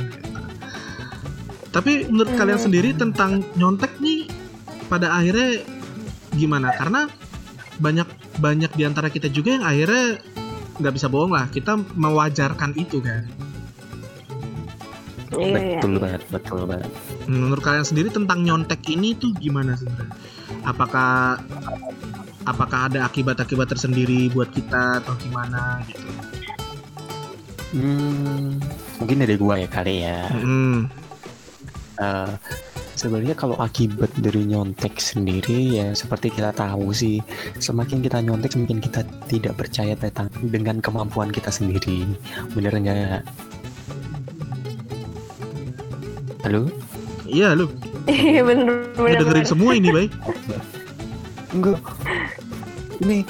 [1.71, 2.67] Tapi menurut kalian Hmm.
[2.67, 4.27] sendiri tentang nyontek nih
[4.91, 5.63] pada akhirnya
[6.35, 6.75] gimana?
[6.75, 7.07] Karena
[7.79, 8.09] banyak
[8.43, 10.19] banyak di antara kita juga yang akhirnya
[10.83, 11.47] nggak bisa bohong lah.
[11.47, 13.25] Kita mewajarkan itu kan.
[15.31, 15.79] Iya iya.
[15.79, 16.91] betul banget, betul banget.
[17.31, 20.19] Menurut kalian sendiri tentang nyontek ini tuh gimana sebenarnya?
[20.67, 21.39] Apakah
[22.51, 26.11] apakah ada akibat-akibat tersendiri buat kita atau gimana gitu?
[27.71, 28.59] Hmm,
[28.99, 30.27] mungkin dari gua ya kali ya.
[30.35, 30.91] Hmm,
[32.01, 32.33] Eh,
[33.01, 37.17] sebenarnya kalau akibat dari nyontek sendiri ya seperti kita tahu sih
[37.57, 42.05] semakin kita nyontek semakin kita tidak percaya tentang dengan kemampuan kita sendiri
[42.53, 43.25] bener nggak
[46.45, 46.69] halo
[47.25, 47.73] iya lu
[48.09, 49.23] Iya bener bener.
[49.23, 50.11] dengerin semua ini, baik.
[51.55, 51.79] enggak
[53.05, 53.23] ini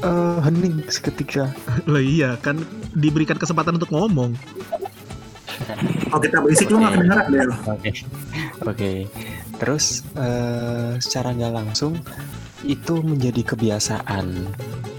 [0.00, 1.52] eh hening seketika
[1.92, 2.58] Lah iya kan
[2.96, 4.34] diberikan kesempatan untuk ngomong.
[6.10, 7.54] Oh kita berisik lu nggak kedengeran deh lo.
[7.70, 7.90] Oke,
[8.64, 8.92] oke.
[9.60, 12.00] Terus eh, secara nggak langsung
[12.64, 14.26] itu menjadi kebiasaan,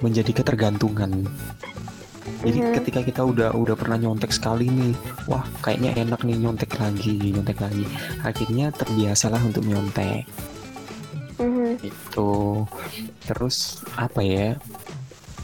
[0.02, 1.26] menjadi ketergantungan.
[2.42, 2.74] Jadi Mhm.
[2.82, 4.98] ketika kita udah udah pernah nyontek sekali nih,
[5.30, 7.86] wah kayaknya enak nih nyontek lagi, nyontek lagi.
[8.26, 10.26] Akhirnya terbiasalah untuk nyontek.
[11.38, 11.86] Mhm.
[11.86, 12.66] Itu.
[13.30, 14.58] Terus apa ya?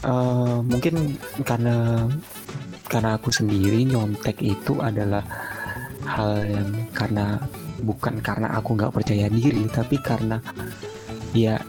[0.02, 2.06] Eh, mungkin karena
[2.90, 5.22] karena aku sendiri nyontek itu adalah
[6.02, 7.38] hal yang karena
[7.82, 10.40] bukan karena aku nggak percaya diri tapi karena
[11.36, 11.60] ya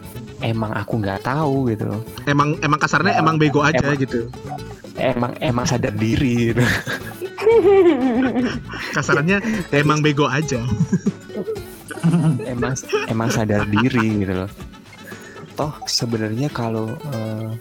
[0.41, 2.02] emang aku nggak tahu gitu loh.
[2.26, 4.00] Emang emang kasarnya emang bego aja Emang.
[4.00, 4.30] gitu.
[5.00, 6.60] emang emang sadar diri gitu.
[8.95, 9.39] Kasarnya
[9.72, 10.60] emang bego aja.
[12.43, 12.76] emang
[13.08, 14.52] emang sadar diri gitu loh
[15.60, 17.52] toh sebenarnya kalau eh,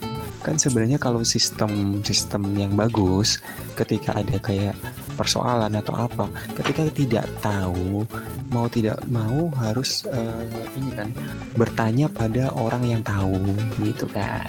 [0.47, 3.43] kan sebenarnya kalau sistem sistem yang bagus
[3.75, 4.79] ketika ada kayak
[5.19, 6.31] persoalan atau apa.
[6.55, 8.07] Ketika tidak tahu
[8.55, 10.47] mau tidak mau harus eh,
[10.79, 11.11] ini kan
[11.59, 13.35] bertanya pada orang yang tahu
[13.83, 14.47] gitu kan.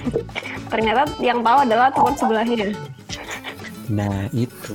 [0.72, 2.72] Ternyata yang tahu adalah teman sebelahnya.
[3.90, 4.74] nah itu.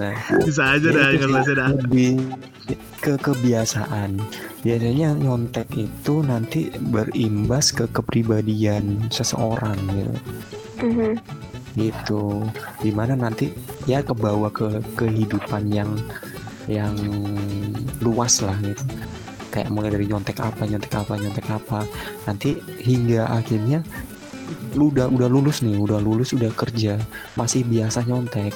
[0.00, 2.16] Nah Bisa aja dah itu kalau lebih
[3.04, 4.16] ke kebiasaan.
[4.60, 10.16] Biasanya nyontek itu nanti berimbas ke kepribadian seseorang gitu
[10.82, 11.12] Mhm.
[11.78, 12.42] gitu.
[12.82, 13.52] Di mana nanti
[13.86, 15.90] ya kebawa ke kehidupan yang
[16.66, 16.94] yang
[18.02, 18.82] luas lah gitu.
[19.50, 21.80] Kayak mulai dari nyontek apa nyontek apa nyontek apa.
[22.26, 23.82] Nanti hingga akhirnya
[24.74, 26.98] lu udah udah lulus nih udah lulus udah kerja
[27.34, 28.54] masih biasa nyontek.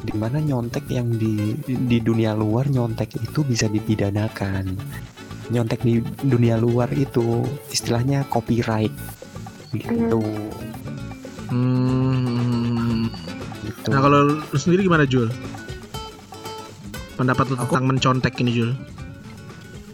[0.00, 4.76] Di mana nyontek yang di di dunia luar nyontek itu bisa dipidanakan.
[5.52, 8.92] Nyontek di dunia luar itu istilahnya copyright.
[9.70, 10.20] Gitu
[11.50, 13.10] Hmm.
[13.66, 15.26] gitu Nah kalau lu sendiri gimana Jul?
[17.18, 18.70] Pendapat lu Aku- tentang mencontek ini Jul?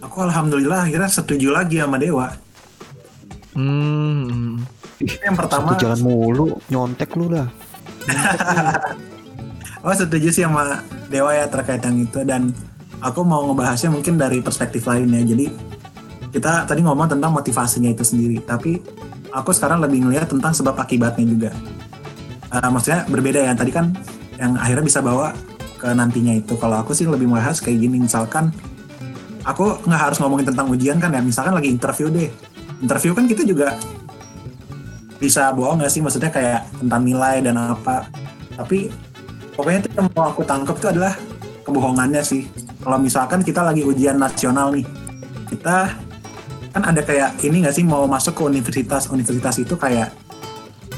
[0.05, 2.29] Aku alhamdulillah akhirnya setuju lagi sama Dewa.
[3.57, 4.61] Hmm.
[5.01, 7.45] Yang pertama, Satu jalan mulu nyontek lu lah
[9.85, 10.81] oh setuju sih sama
[11.13, 12.55] Dewa ya terkait yang itu dan
[13.05, 15.21] aku mau ngebahasnya mungkin dari perspektif lainnya.
[15.23, 15.47] Jadi
[16.33, 18.81] kita tadi ngomong tentang motivasinya itu sendiri, tapi
[19.37, 21.51] aku sekarang lebih ngelihat tentang sebab akibatnya juga.
[22.49, 23.53] Eh, maksudnya berbeda ya.
[23.53, 23.93] Tadi kan
[24.41, 25.37] yang akhirnya bisa bawa
[25.77, 26.57] ke nantinya itu.
[26.57, 28.49] Kalau aku sih lebih membahas kayak gini, misalkan
[29.45, 31.21] aku nggak harus ngomongin tentang ujian kan ya.
[31.21, 32.33] Misalkan lagi interview deh.
[32.81, 33.77] Interview kan kita juga
[35.21, 36.01] bisa bohong nggak sih?
[36.01, 38.09] Maksudnya kayak tentang nilai dan apa.
[38.57, 38.89] Tapi
[39.53, 41.13] pokoknya itu yang mau aku tangkap itu adalah
[41.67, 42.47] kebohongannya sih
[42.87, 44.87] kalau misalkan kita lagi ujian nasional nih
[45.51, 45.99] kita
[46.77, 50.13] kan ada kayak ini nggak sih mau masuk ke universitas universitas itu kayak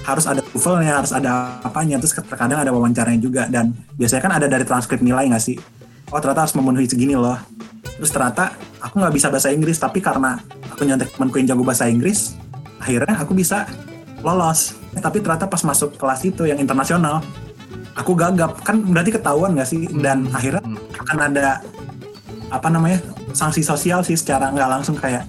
[0.02, 4.46] harus ada TOEFL-nya, harus ada apanya, terus terkadang ada wawancaranya juga dan biasanya kan ada
[4.50, 5.54] dari transkrip nilai nggak sih?
[6.10, 7.36] Oh ternyata harus memenuhi segini loh.
[8.00, 11.86] Terus ternyata aku nggak bisa bahasa Inggris tapi karena aku nyontek temanku yang jago bahasa
[11.86, 12.34] Inggris,
[12.82, 13.68] akhirnya aku bisa
[14.24, 14.74] lolos.
[14.96, 17.22] Eh, tapi ternyata pas masuk kelas itu yang internasional,
[17.94, 19.86] aku gagap kan berarti ketahuan nggak sih?
[19.92, 20.64] Dan akhirnya
[20.96, 21.60] akan ada
[22.48, 22.98] apa namanya
[23.36, 25.28] sanksi sosial sih secara nggak langsung kayak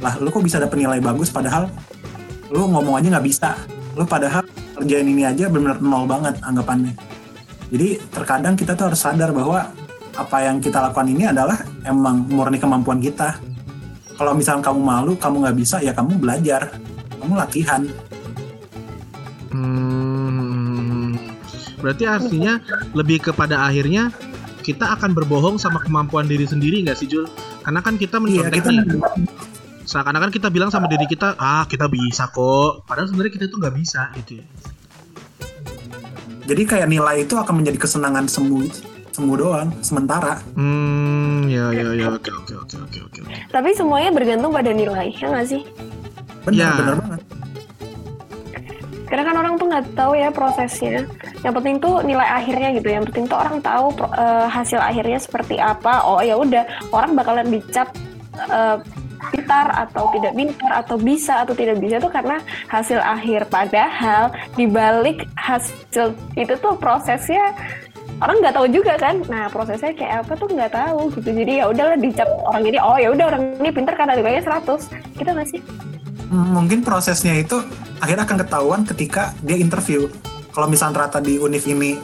[0.00, 1.72] lah lu kok bisa dapet nilai bagus padahal
[2.52, 3.50] lu ngomong aja nggak bisa.
[3.96, 4.44] Lu padahal
[4.76, 6.92] kerjaan ini aja benar nol banget anggapannya.
[7.72, 9.72] Jadi terkadang kita tuh harus sadar bahwa
[10.16, 13.40] apa yang kita lakukan ini adalah emang murni kemampuan kita.
[14.16, 16.72] Kalau misalnya kamu malu kamu nggak bisa ya kamu belajar.
[17.20, 17.82] Kamu latihan.
[19.50, 21.16] Hmm,
[21.80, 22.60] berarti artinya
[22.92, 24.12] lebih kepada akhirnya
[24.60, 27.26] kita akan berbohong sama kemampuan diri sendiri nggak sih Jul?
[27.62, 28.84] Karena kan kita iya mencontek kita nih,
[29.86, 32.84] seakan-akan kita bilang sama diri kita, ah kita bisa kok.
[32.84, 34.42] Padahal sebenarnya kita tuh nggak bisa gitu.
[34.42, 34.46] ya.
[36.46, 38.70] jadi kayak nilai itu akan menjadi kesenangan semu
[39.10, 43.20] semu doang sementara Hmm, ya ya ya, oke oke oke oke oke.
[43.48, 45.62] Tapi semuanya bergantung pada nilai, ya nggak sih?
[46.44, 46.78] benar Ya.
[46.78, 47.22] benar banget
[49.06, 51.06] Karena kan orang tuh nggak tahu ya prosesnya.
[51.46, 52.90] Yang penting tuh nilai akhirnya gitu.
[52.90, 56.02] Yang penting tuh orang tahu pro- eh, hasil akhirnya seperti apa.
[56.02, 57.94] Oh ya udah, orang bakalan dicap
[58.36, 58.76] eh,
[59.32, 62.38] pintar atau tidak pintar atau bisa atau tidak bisa tuh karena
[62.70, 63.48] hasil akhir.
[63.48, 67.54] Padahal dibalik hasil itu tuh prosesnya
[68.20, 69.20] orang nggak tahu juga kan.
[69.28, 71.28] Nah prosesnya kayak apa tuh nggak tahu gitu.
[71.32, 72.78] Jadi ya udahlah dicap orang ini.
[72.80, 75.60] Oh ya udah orang ini pintar karena nilainya 100 Kita nggak sih?
[76.26, 77.62] Hmm, mungkin prosesnya itu
[78.02, 80.10] akhirnya akan ketahuan ketika dia interview.
[80.50, 82.00] Kalau misalnya ternyata di univ ini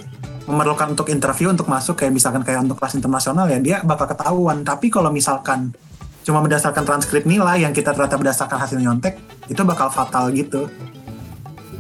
[0.47, 4.63] memerlukan untuk interview untuk masuk kayak misalkan kayak untuk kelas internasional ya dia bakal ketahuan.
[4.63, 5.75] Tapi kalau misalkan
[6.23, 9.19] cuma berdasarkan transkrip nilai yang kita ternyata berdasarkan hasil nyontek
[9.51, 10.71] itu bakal fatal gitu.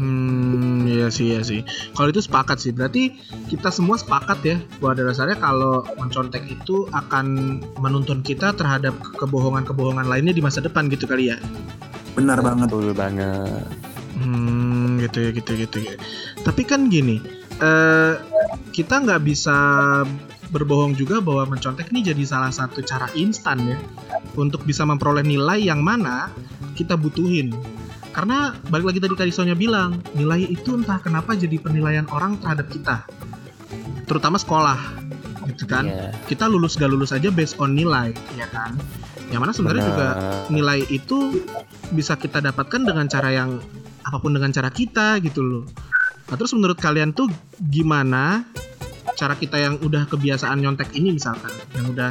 [0.02, 1.62] Hmm, iya sih, iya sih.
[1.94, 2.74] Kalau itu sepakat sih.
[2.74, 3.14] Berarti
[3.46, 7.26] kita semua sepakat ya bahwa pada dasarnya kalau mencontek itu akan
[7.78, 11.38] menuntun kita terhadap kebohongan-kebohongan lainnya di masa depan gitu kali ya.
[12.18, 12.66] Benar banget.
[12.66, 13.62] Betul banget.
[14.18, 15.94] Hmm, gitu ya, gitu gitu ya.
[16.42, 17.22] Tapi kan gini,
[17.62, 18.18] eh
[18.74, 19.54] kita nggak bisa
[20.52, 23.78] berbohong juga bahwa mencontek ini jadi salah satu cara instan ya
[24.36, 26.28] untuk bisa memperoleh nilai yang mana
[26.76, 27.56] kita butuhin.
[28.12, 32.68] Karena balik lagi tadi tadi Sonya bilang, nilai itu entah kenapa jadi penilaian orang terhadap
[32.68, 33.08] kita.
[34.04, 34.76] Terutama sekolah,
[35.48, 35.88] gitu kan.
[35.88, 38.76] Iya, Kita lulus gak lulus aja based on nilai, ya kan.
[39.32, 40.08] Yang mana sebenarnya juga
[40.52, 41.40] nilai itu
[41.96, 43.64] bisa kita dapatkan dengan cara yang
[44.04, 45.64] apa pun dengan cara kita gitu loh.
[46.28, 48.44] Nah, terus menurut kalian tuh gimana
[49.22, 52.10] cara kita yang udah kebiasaan nyontek ini misalkan, yang udah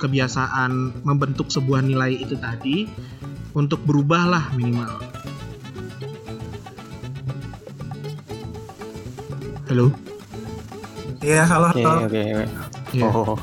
[0.00, 2.88] kebiasaan membentuk sebuah nilai itu tadi
[3.52, 4.88] untuk berubah lah minimal.
[9.68, 9.92] Halo.
[11.20, 12.24] Iya, halo, Oke, oke.
[12.96, 13.04] Iya.
[13.04, 13.36] Oh,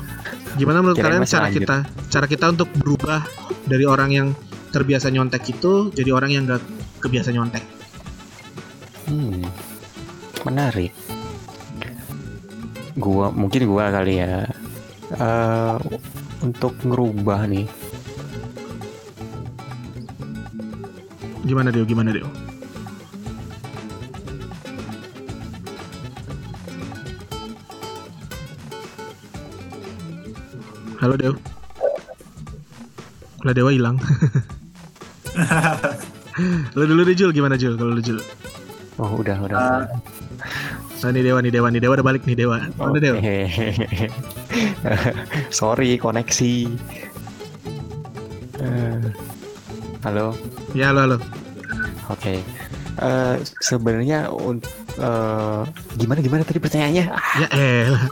[0.58, 1.60] Gimana menurut Kirain kalian cara lanjut.
[1.62, 1.76] kita
[2.10, 3.22] cara kita untuk berubah
[3.70, 4.28] dari orang yang
[4.74, 6.62] terbiasa nyontek itu jadi orang yang gak
[6.98, 7.62] kebiasa nyontek?
[9.06, 9.46] hmm,
[10.42, 11.13] menarik.
[12.94, 14.46] Gua mungkin gua kali ya.
[15.14, 15.76] Eh,
[16.44, 17.66] untuk ngerubah nih,
[21.44, 21.84] Gimana Deo?
[21.84, 22.24] Gimana Deo?
[31.04, 31.36] Halo Deo.
[33.44, 34.00] Lah Dewa hilang.
[36.80, 38.18] Lu dulu deh Jul, gimana Jul kalau lu Jul?
[38.98, 39.58] oh udah udah.
[39.60, 39.86] Udah.
[41.04, 42.64] Nah, nih Dewa nih Dewa nih Dewa udah balik nih Dewa.
[42.80, 43.20] Mana Dewa?
[43.20, 44.08] Hehehe.
[45.52, 46.64] Sorry koneksi.
[48.56, 49.04] Eh,
[50.00, 50.32] halo.
[50.72, 51.16] Ya halo halo.
[52.08, 52.40] Oke.
[53.04, 55.60] Eh sebenarnya eh,
[56.00, 57.04] gimana gimana tadi pertanyaannya?
[57.12, 58.04] Ah, Ya elah.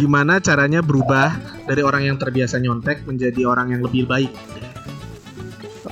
[0.00, 1.36] Gimana caranya berubah
[1.68, 4.32] dari orang yang terbiasa nyontek menjadi orang yang lebih baik?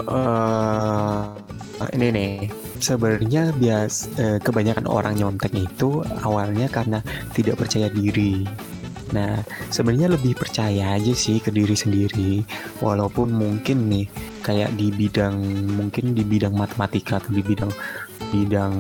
[0.01, 2.60] eh, ini nih.
[2.81, 7.05] Sebenarnya bias eh, kebanyakan orang nyontek itu awalnya karena
[7.37, 8.49] tidak percaya diri.
[9.11, 12.41] Nah, sebenarnya lebih percaya aja sih ke diri sendiri.
[12.81, 14.07] Walaupun mungkin nih
[14.41, 15.37] kayak di bidang
[15.77, 17.69] mungkin di bidang matematika atau di bidang
[18.33, 18.75] bidang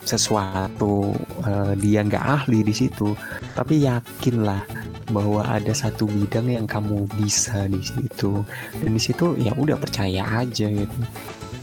[0.00, 1.12] sesuatu
[1.44, 3.12] eh, dia nggak ahli di situ,
[3.52, 4.64] tapi yakinlah
[5.10, 8.46] bahwa ada satu bidang yang kamu bisa di situ
[8.78, 10.98] dan di situ ya udah percaya aja gitu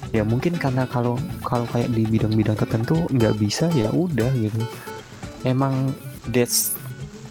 [0.10, 4.64] ya mungkin karena kalau kalau kayak di bidang-bidang tertentu nggak bisa ya udah gitu
[5.44, 5.92] emang
[6.28, 6.74] that's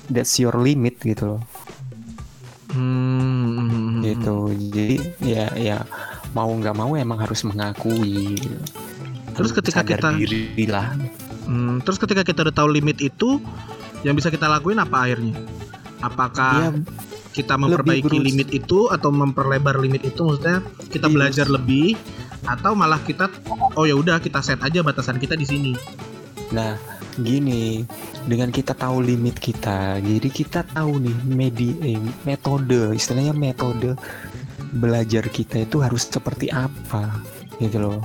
[0.06, 1.42] that's your limit gitu loh
[2.76, 4.04] Hmm.
[4.04, 5.76] gitu jadi ya ya
[6.32, 8.58] mau nggak mau emang harus mengakui gitu.
[9.32, 10.92] Terus ketika Sadar kita- diri lah
[11.46, 13.38] Hmm, terus ketika kita udah tahu limit itu,
[14.02, 15.38] yang bisa kita lakuin apa akhirnya?
[16.02, 16.70] Apakah ya
[17.30, 20.26] kita memperbaiki limit itu atau memperlebar limit itu?
[20.26, 20.58] Maksudnya
[20.90, 21.14] kita Iya.
[21.14, 21.94] belajar lebih
[22.44, 23.32] atau malah kita
[23.78, 25.72] oh ya udah kita set aja batasan kita di sini.
[26.52, 26.78] Nah,
[27.18, 27.82] gini,
[28.28, 33.98] dengan kita tahu limit kita, jadi kita tahu nih medi eh, metode, istilahnya metode
[34.76, 37.18] belajar kita itu harus seperti apa,
[37.58, 37.98] gitu loh.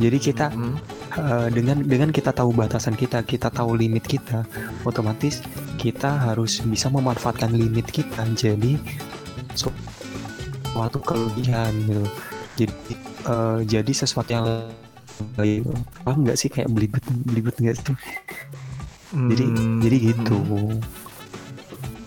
[0.00, 0.74] Jadi kita Hmm.
[1.12, 4.42] eh, dengan dengan kita tahu batasan kita, kita tahu limit kita,
[4.82, 5.44] otomatis
[5.78, 8.74] kita harus bisa memanfaatkan limit kita jadi
[9.54, 9.76] su-
[10.72, 12.06] suatu kelebihan gitu.
[12.58, 12.94] Jadi
[13.26, 14.46] eh, jadi sesuatu yang.
[16.04, 17.94] Paham nggak sih kayak belibet belibet nggak sih?
[19.10, 19.82] Jadi Hmm.
[19.82, 20.38] jadi gitu.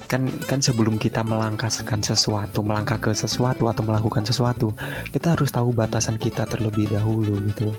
[0.10, 4.74] Kan kan sebelum kita melangkahkan sesuatu, melangkah ke sesuatu atau melakukan sesuatu,
[5.10, 7.74] kita harus tahu batasan kita terlebih dahulu gitu.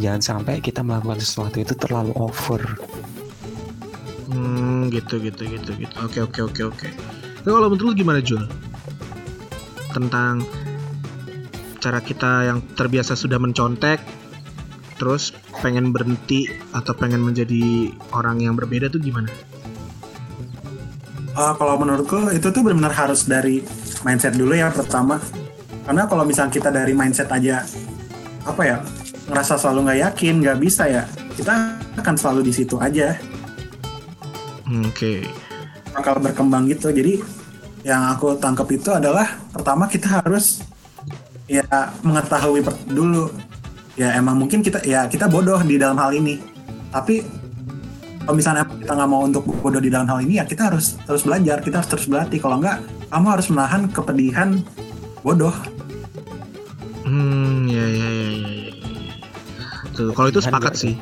[0.00, 2.60] Jangan sampai kita melakukan sesuatu itu terlalu over.
[4.32, 5.94] Hmm, gitu gitu gitu gitu.
[6.04, 6.88] Oke oke oke oke.
[7.44, 8.44] Nah, kalau menurut lu gimana Jul?
[9.92, 10.42] Tentang
[11.84, 14.00] cara kita yang terbiasa sudah mencontek,
[14.96, 19.28] terus pengen berhenti atau pengen menjadi orang yang berbeda tuh gimana?
[21.36, 23.60] Uh, kalau menurutku itu tuh benar-benar harus dari
[24.00, 25.20] mindset dulu ya pertama.
[25.84, 27.60] Karena kalau misalnya kita dari mindset aja
[28.48, 28.80] apa ya
[29.28, 31.04] ngerasa selalu nggak yakin, nggak bisa ya,
[31.36, 33.12] kita akan selalu di situ aja
[34.64, 35.28] Oke.
[35.92, 36.88] bakal berkembang gitu.
[36.88, 37.20] Jadi
[37.84, 40.64] yang aku tangkap itu adalah pertama kita harus
[41.44, 41.64] ya
[42.00, 43.28] mengetahui per- dulu
[43.94, 46.40] ya emang mungkin kita ya kita bodoh di dalam hal ini.
[46.90, 47.20] Tapi
[48.24, 51.22] kalau misalnya kita nggak mau untuk bodoh di dalam hal ini ya kita harus terus
[51.22, 52.40] belajar, kita harus terus berlatih.
[52.40, 52.80] Kalau nggak
[53.12, 54.48] kamu harus menahan kepedihan
[55.20, 55.54] bodoh.
[57.04, 58.50] Hmm, ya ya ya ya.
[58.64, 58.72] ya.
[59.94, 60.94] Tuh, kalau itu sepakat sih.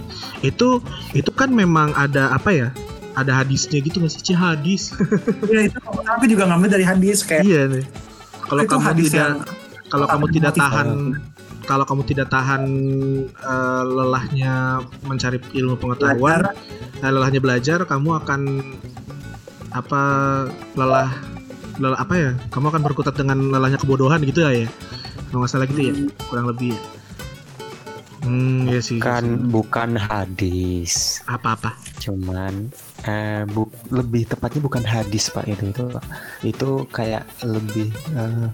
[0.45, 0.85] Itu
[1.17, 2.69] itu kan memang ada apa ya?
[3.17, 4.21] Ada hadisnya gitu nggak sih?
[4.21, 4.93] Cih, hadis.
[5.53, 7.85] ya itu aku juga ngambil dari hadis kayak iya nih.
[8.45, 9.35] Kalau kamu hadis tidak yang
[9.93, 10.89] kalau kamu tidak tahan
[11.63, 12.63] kalau kamu tidak tahan
[13.29, 18.41] eh, lelahnya mencari ilmu pengetahuan, belajar eh, lelahnya belajar, kamu akan
[19.73, 20.03] apa
[20.75, 21.11] lelah
[21.79, 22.31] lelah apa ya?
[22.51, 24.69] Kamu akan berkutat dengan lelahnya kebodohan gitu ya ya.
[25.31, 25.95] Kalau nggak salah gitu ya,
[26.29, 26.81] kurang lebih ya.
[28.23, 28.97] Hmm, ya sih.
[28.97, 31.75] Bukan bukan hadis, Apa-apa?
[31.99, 32.71] cuman
[33.03, 36.05] eh, bu- lebih tepatnya bukan hadis pak itu itu Pak.
[36.43, 38.47] itu kayak lebih eh,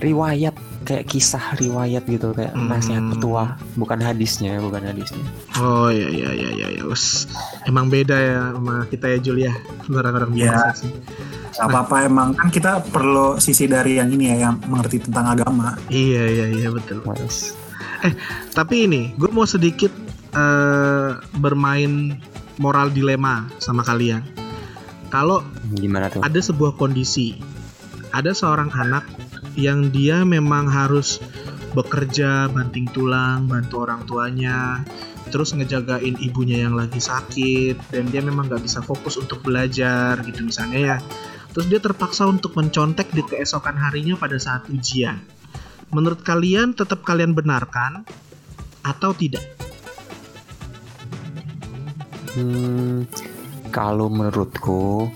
[0.00, 2.66] riwayat kayak kisah riwayat gitu kayak Hmm.
[2.68, 5.22] nasihat petua bukan hadisnya bukan hadisnya
[5.56, 6.82] Oh iya iya iya iya ya.
[6.84, 7.30] Wes,
[7.64, 9.52] emang beda ya sama kita ya Julia.
[9.88, 10.50] Orang-orang Iya.
[10.50, 10.90] biasa sih.
[11.52, 15.76] nggak apa-apa emang kan kita perlu sisi dari yang ini ya yang mengerti tentang agama.
[15.86, 17.04] Iya iya iya betul.
[17.04, 17.52] Mas.
[18.58, 19.92] Tapi ini, gue mau sedikit
[20.34, 22.18] eh, bermain
[22.60, 24.22] moral dilema sama kalian.
[25.12, 25.44] Kalau
[25.76, 27.36] gimana tuh ada sebuah kondisi,
[28.16, 29.04] ada seorang anak
[29.60, 31.20] yang dia memang harus
[31.76, 34.84] bekerja banting tulang, bantu orang tuanya,
[35.32, 40.44] terus ngejagain ibunya yang lagi sakit, dan dia memang nggak bisa fokus untuk belajar gitu
[40.44, 40.96] misalnya ya.
[41.52, 45.20] Terus dia terpaksa untuk mencontek di keesokan harinya pada saat ujian.
[45.92, 48.08] Menurut kalian tetap kalian benarkan
[48.80, 49.44] atau tidak?
[52.32, 53.04] Hmm,
[53.68, 55.12] kalau menurutku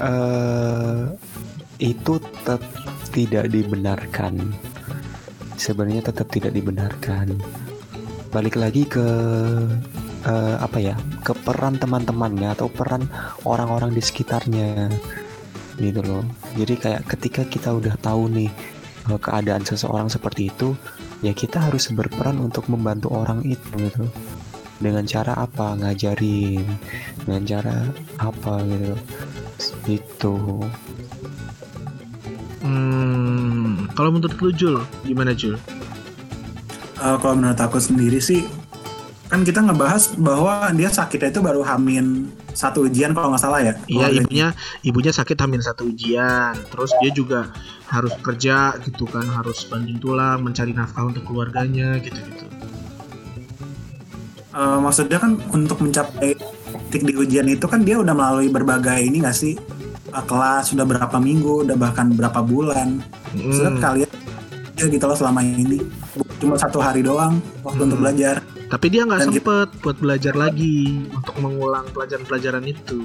[0.00, 1.12] eh
[1.76, 2.64] itu tetap
[3.12, 4.56] tidak dibenarkan.
[5.60, 7.36] Sebenarnya tetap tidak dibenarkan.
[8.32, 9.04] Balik lagi ke
[10.24, 10.96] eh, apa ya?
[11.20, 13.04] Ke peran teman-temannya atau peran
[13.44, 14.88] orang-orang di sekitarnya.
[15.76, 16.24] Gitu loh.
[16.56, 18.77] Jadi kayak ketika kita udah tahu nih
[19.16, 20.76] keadaan seseorang seperti itu,
[21.24, 24.04] ya kita harus berperan untuk membantu orang itu gitu.
[24.76, 25.72] Dengan cara apa?
[25.80, 26.68] Ngajarin.
[27.24, 27.76] Dengan cara
[28.20, 28.94] apa gitu.
[29.88, 30.36] Itu.
[32.60, 34.76] Hmm, kalau menurut lu Jul,
[35.08, 35.56] gimana Jul?
[36.98, 38.42] Eh, kalau menurut aku sendiri sih
[39.28, 43.76] kan kita ngebahas bahwa dia sakitnya itu baru hamin satu ujian kalau nggak salah ya.
[43.86, 44.46] Iya ibunya
[44.82, 47.52] ibunya sakit hamil satu ujian, terus dia juga
[47.88, 52.44] harus kerja gitu kan, harus banting tulang mencari nafkah untuk keluarganya gitu-gitu.
[54.52, 56.36] Eh, maksudnya kan untuk mencapai
[56.88, 59.56] titik di ujian itu kan dia udah melalui berbagai ini nggak sih
[60.08, 63.04] Eh, kelas sudah berapa minggu, udah bahkan berapa bulan.
[63.52, 64.10] Sudah Hmm, kalian
[64.78, 65.84] ya gitu loh selama ini
[66.38, 68.04] cuma satu hari doang waktu untuk Hmm.
[68.08, 68.36] belajar.
[68.72, 73.04] Tapi dia nggak Dan sempet buat belajar lagi untuk mengulang pelajaran-pelajaran itu.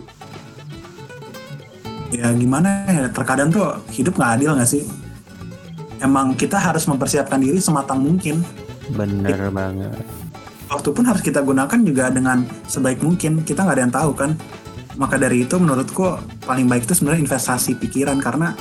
[2.14, 4.84] Ya gimana ya terkadang tuh hidup nggak adil nggak sih?
[6.04, 8.44] Emang kita harus mempersiapkan diri sematang mungkin.
[8.92, 9.96] Bener banget.
[10.68, 13.42] Waktu pun harus kita gunakan juga dengan sebaik mungkin.
[13.48, 14.32] Kita nggak ada yang tahu kan?
[15.00, 18.20] Maka dari itu menurutku paling baik itu sebenarnya investasi pikiran.
[18.20, 18.52] Karena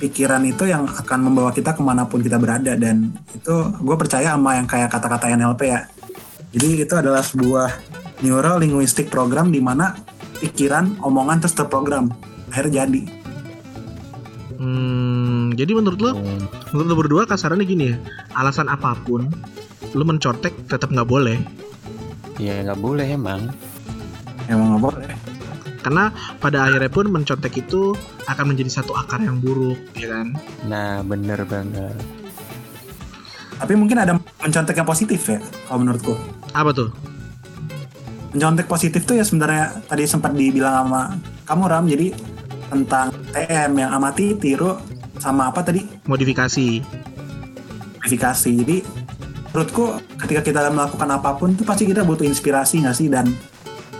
[0.00, 2.72] pikiran itu yang akan membawa kita ke mana pun kita berada.
[2.80, 5.84] Dan itu gue percaya sama yang kayak kata-kata NLP ya.
[6.56, 7.68] Jadi itu adalah sebuah
[8.24, 9.92] neuro linguistic program di mana
[10.40, 12.08] pikiran omongan terus terprogram
[12.50, 13.02] akhirnya jadi
[14.60, 16.12] Hmm, jadi menurut lo,
[16.76, 17.96] menurut lo berdua kasarannya gini ya,
[18.36, 19.24] alasan apa pun,
[19.96, 21.40] lo mencontek tetap nggak boleh.
[22.36, 23.48] ya nggak boleh emang
[24.48, 25.12] emang nggak boleh
[25.80, 27.96] Karena pada akhirnya pun mencontek itu
[28.28, 30.36] akan menjadi satu akar yang buruk, ya kan?
[30.68, 31.96] nah bener banget
[33.56, 36.16] tapi mungkin ada mencontek yang positif ya kalau menurutku
[36.52, 36.92] Apa tuh?
[38.36, 42.12] mencontek positif tuh ya sebenarnya tadi sempat dibilang sama kamu Ram jadi
[42.70, 44.78] tentang TM yang amati tiru
[45.18, 45.82] sama apa tadi?
[46.06, 46.68] Modifikasi.
[48.00, 48.80] verifikasi jadi
[49.52, 49.92] menurutku
[50.24, 53.12] ketika kita melakukan apa pun tuh pasti kita butuh inspirasi nggak sih?
[53.12, 53.28] Dan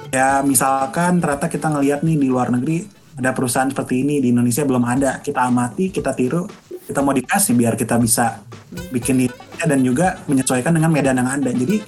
[0.09, 2.89] ya misalkan ternyata kita ngelihat nih di luar negeri
[3.21, 5.21] ada perusahaan seperti ini di Indonesia belum ada.
[5.21, 6.49] Kita amati kita tiru
[6.91, 8.43] kita modifikasi biar kita bisa
[8.91, 11.51] bikin ini dan juga menyesuaikan dengan medan yang ada.
[11.53, 11.79] Jadi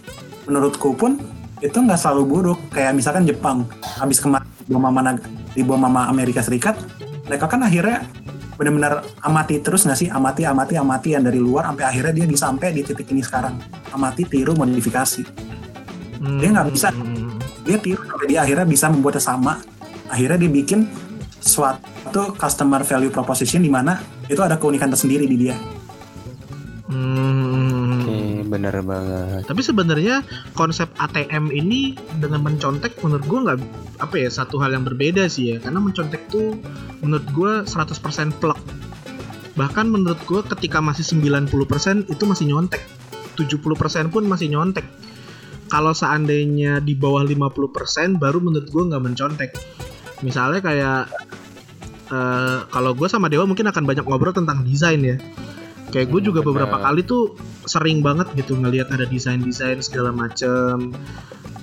[0.46, 1.18] menurutku pun
[1.58, 2.58] itu nggak selalu buruk.
[2.70, 3.66] Kayak misalkan Jepang
[3.98, 4.46] habis kemarin
[4.78, 6.80] nag- di bom sama Amerika Serikat
[7.28, 8.08] mereka kan akhirnya
[8.56, 10.08] benar-benar amati terus nggak sih?
[10.12, 13.56] Amati amati amati yang dari luar sampai akhirnya dia bisa sampai di titik ini sekarang.
[13.90, 15.22] Amati tiru modifikasi.
[16.38, 16.88] Dia nggak bisa.
[16.92, 19.58] Hmm, dia tiru sampai dia akhirnya bisa membuatnya sama
[20.12, 20.80] akhirnya dia bikin
[21.40, 23.96] suatu customer value proposition di mana
[24.28, 25.56] itu ada keunikan tersendiri di dia.
[26.92, 27.71] Hmm.
[28.52, 30.20] Bener banget Tapi sebenarnya
[30.52, 33.58] konsep ATM ini dengan mencontek menurut gua nggak
[34.04, 36.60] apa ya satu hal yang berbeda sih ya karena mencontek tuh
[37.00, 38.60] menurut gua 100% plek.
[39.56, 42.84] Bahkan menurut gua ketika masih 90% itu masih nyontek.
[43.40, 44.84] 70% pun masih nyontek.
[45.72, 49.50] Kalau seandainya di bawah 50% baru menurut gua nggak mencontek.
[50.20, 51.02] Misalnya kayak
[52.12, 55.16] eh, kalau gue sama Dewa mungkin akan banyak ngobrol tentang desain ya.
[55.92, 56.88] Kayak gue juga beberapa benar.
[56.88, 57.36] kali tuh
[57.68, 60.96] sering banget gitu ngelihat ada desain-desain segala macem.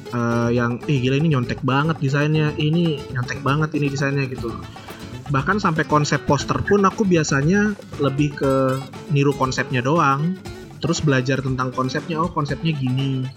[0.10, 2.54] Eh, yang ih gila ini nyontek banget desainnya.
[2.54, 4.54] Ini nyontek banget ini desainnya gitu
[5.30, 8.54] bahkan sampai konsep poster pun aku biasanya lebih ke
[9.14, 10.36] niru konsepnya doang.
[10.82, 13.30] Terus belajar tentang konsepnya oh konsepnya gini.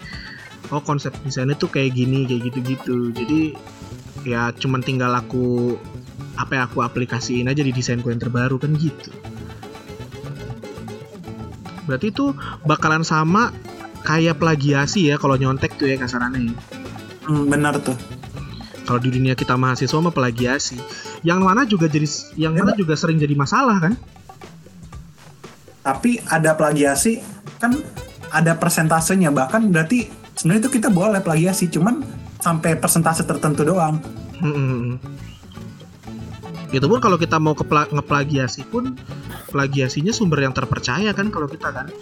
[0.72, 3.12] Oh konsep desainnya tuh kayak gini kayak gitu-gitu.
[3.12, 3.40] Jadi
[4.24, 5.76] ya cuman tinggal aku
[6.38, 9.12] apa yang aku aplikasiin aja di desainku yang terbaru kan gitu
[11.86, 12.34] berarti itu
[12.66, 13.50] bakalan sama
[14.02, 16.54] kayak plagiasi ya kalau nyontek tuh ya kasarannya ya.
[17.30, 17.94] hmm, benar tuh.
[18.82, 20.76] Kalau di dunia kita mahasiswa mah plagiasi.
[21.22, 23.94] Yang mana juga jadi yang mana juga sering jadi masalah kan?
[25.86, 27.22] Tapi ada plagiasi
[27.62, 27.78] kan
[28.34, 29.30] ada persentasenya.
[29.30, 32.02] Bahkan berarti sebenarnya itu kita boleh plagiasi cuman
[32.42, 34.02] sampai persentase tertentu doang.
[34.42, 34.98] Hmm.
[36.72, 38.96] Itu pun kalau kita mau ngeplagiasi pun
[39.52, 41.92] plagiasinya sumber yang terpercaya kan kalau kita kan.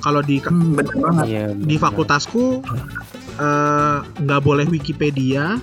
[0.00, 1.82] Kalau di hmm, bener banget Iya, di bener.
[1.82, 2.62] fakultasku
[3.36, 5.58] eh, nggak boleh Wikipedia.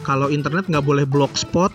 [0.00, 1.70] Kalau internet nggak boleh blogspot.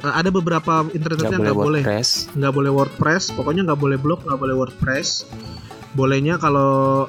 [0.00, 3.22] Eh, ada beberapa internet nggak yang boleh nggak boleh WordPress nggak boleh WordPress.
[3.36, 5.28] Pokoknya nggak boleh blog, nggak boleh WordPress.
[5.92, 7.06] Bolehnya kalau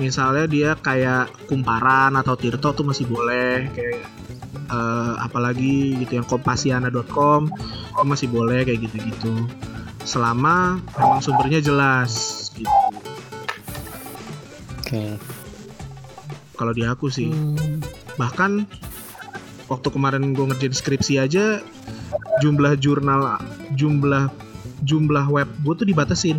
[0.00, 4.08] misalnya dia kayak kumparan atau Tirto tuh masih boleh kayak
[4.52, 7.48] eh, apalagi gitu yang kompasiana.com
[7.92, 9.48] itu masih boleh kayak gitu-gitu.
[10.02, 12.70] Selama memang sumbernya jelas gitu.
[14.82, 15.16] Oke.
[16.58, 17.32] Kalau di aku sih.
[17.32, 17.80] Hmm,
[18.20, 18.68] bahkan
[19.70, 21.64] waktu kemarin gue ngerjain skripsi aja
[22.44, 23.40] jumlah jurnal
[23.72, 24.28] jumlah
[24.84, 26.38] jumlah web gue tuh dibatasin.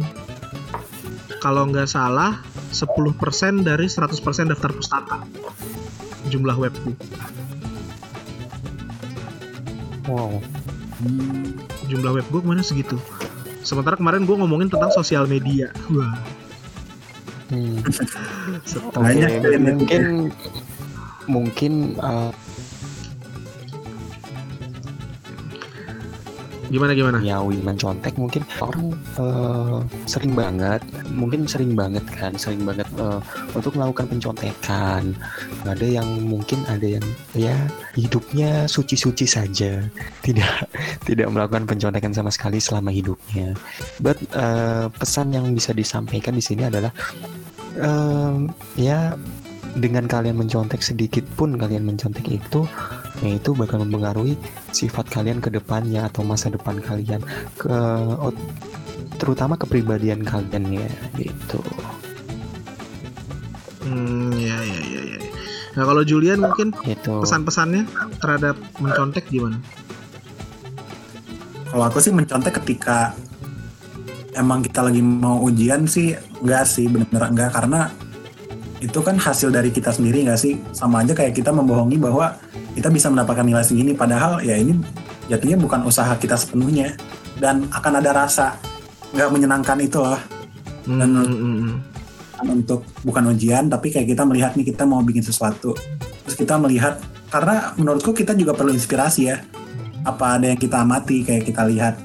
[1.41, 2.39] Kalau nggak salah
[2.71, 5.27] 10% dari 100% daftar pustaka.
[6.31, 6.95] Jumlah webku
[10.09, 10.41] wow.
[11.87, 12.97] Jumlah web gue ke mana segitu?
[13.63, 15.69] Sementara kemarin gue ngomongin tentang sosial media.
[15.93, 16.17] Wah.
[17.53, 17.79] Hmm.
[18.97, 20.03] Banyak dari mungkin
[21.29, 22.32] mungkin uh,
[26.73, 27.17] gimana gimana?
[27.21, 28.41] Nyawi mencontek mungkin.
[28.57, 30.81] Orang uh, sering banget
[31.13, 33.21] mungkin sering banget kan sering banget uh,
[33.53, 35.13] untuk melakukan pencontekan.
[35.69, 37.05] Ada yang mungkin ada yang
[37.37, 37.53] ya
[37.93, 39.85] hidupnya suci-suci saja.
[40.25, 40.55] Tidak
[41.03, 43.53] tidak melakukan pencontekan sama sekali selama hidupnya.
[43.99, 46.95] But uh, pesan yang bisa disampaikan di sini adalah
[47.77, 48.47] um,
[48.79, 49.13] ya
[49.77, 52.65] dengan kalian mencontek sedikit pun kalian mencontek itu
[53.29, 54.35] itu bakal mempengaruhi
[54.75, 57.23] sifat kalian ke depannya atau masa depan kalian.
[57.55, 57.71] Ke
[58.19, 58.35] oh,
[59.21, 61.61] terutama kepribadian kalian ya gitu.
[63.83, 65.19] Hmm, ya ya ya ya.
[65.73, 67.87] Nah kalau Julian mungkin itu pesan-pesannya
[68.21, 69.57] terhadap mencontek gimana?
[71.73, 73.17] Kalau aku sih mencontek ketika
[74.37, 76.13] emang kita lagi mau ujian sih
[76.43, 77.49] enggak sih bener enggak.
[77.55, 77.89] Karena
[78.83, 80.59] itu kan hasil dari kita sendiri nggak sih?
[80.75, 82.37] Sama aja kayak kita membohongi bahwa
[82.73, 84.77] kita bisa mendapatkan nilai segini padahal ya ini
[85.29, 86.97] jatuhnya bukan usaha kita sepenuhnya.
[87.33, 88.57] Dan akan ada rasa
[89.13, 90.19] nggak menyenangkan itu loh.
[90.85, 91.75] Hmm, Dan- hmm, hmm,
[92.43, 95.71] untuk bukan ujian tapi kayak kita melihat nih kita mau bikin sesuatu.
[96.27, 96.99] Terus kita melihat
[97.31, 99.39] karena menurutku kita juga perlu inspirasi ya.
[100.03, 101.95] Apa ada yang kita amati kayak kita lihat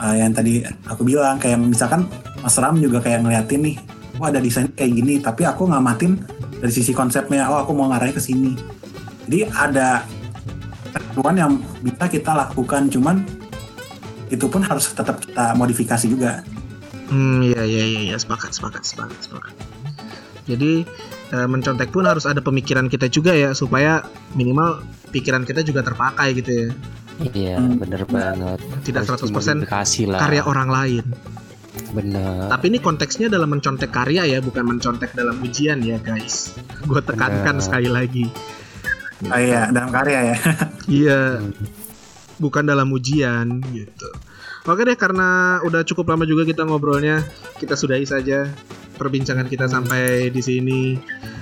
[0.00, 2.08] uh, yang tadi aku bilang kayak misalkan
[2.40, 3.76] Mas Ram juga kayak ngeliatin nih
[4.16, 6.16] oh ada desain kayak gini tapi aku ngamatin
[6.58, 7.52] dari sisi konsepnya.
[7.52, 8.77] Oh aku mau ngarahnya ke sini
[9.28, 9.88] jadi ada
[10.88, 13.20] ketentuan yang bisa kita lakukan cuman
[14.28, 16.40] itu pun harus tetap kita modifikasi juga
[17.08, 19.54] Hmm, iya iya iya ya, sepakat sepakat sepakat sepakat.
[20.44, 20.84] Jadi
[21.30, 26.36] eh, mencontek pun harus ada pemikiran kita juga ya supaya minimal pikiran kita juga terpakai
[26.36, 26.68] gitu ya.
[27.32, 27.80] iya Hmm.
[27.80, 29.32] bener banget Tidak Harus 100%
[29.64, 31.04] dimodifikasi lah Karya orang lain.
[31.90, 36.52] bener Tapi ini konteksnya dalam mencontek karya ya, bukan mencontek dalam ujian ya guys.
[36.84, 37.64] Gue tekankan Benar.
[37.64, 38.24] sekali lagi.
[39.26, 40.36] Oh iya dalam karya ya.
[40.88, 41.20] Iya,
[42.40, 44.08] bukan dalam ujian gitu.
[44.64, 47.24] Oke deh, karena udah cukup lama juga kita ngobrolnya,
[47.60, 48.48] kita sudahi saja
[48.98, 50.82] perbincangan kita sampai di sini.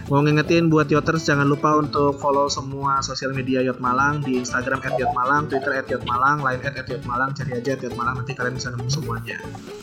[0.06, 4.78] Mau ngingetin buat Yoters jangan lupa untuk follow semua sosial media Yot Malang di Instagram
[4.94, 9.34] @yotmalang, Twitter @yotmalang, Line @yotmalang, cari aja @yotmalang nanti kalian bisa nemu semuanya.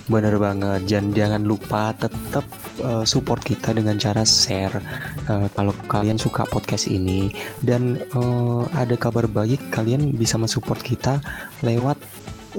[0.08, 2.48] Bener banget, dan jangan lupa tetap
[2.80, 4.80] uh, support kita dengan cara share
[5.28, 7.28] uh, kalau kalian suka podcast ini
[7.60, 11.20] dan uh, ada kabar baik kalian bisa mensupport kita
[11.64, 12.00] lewat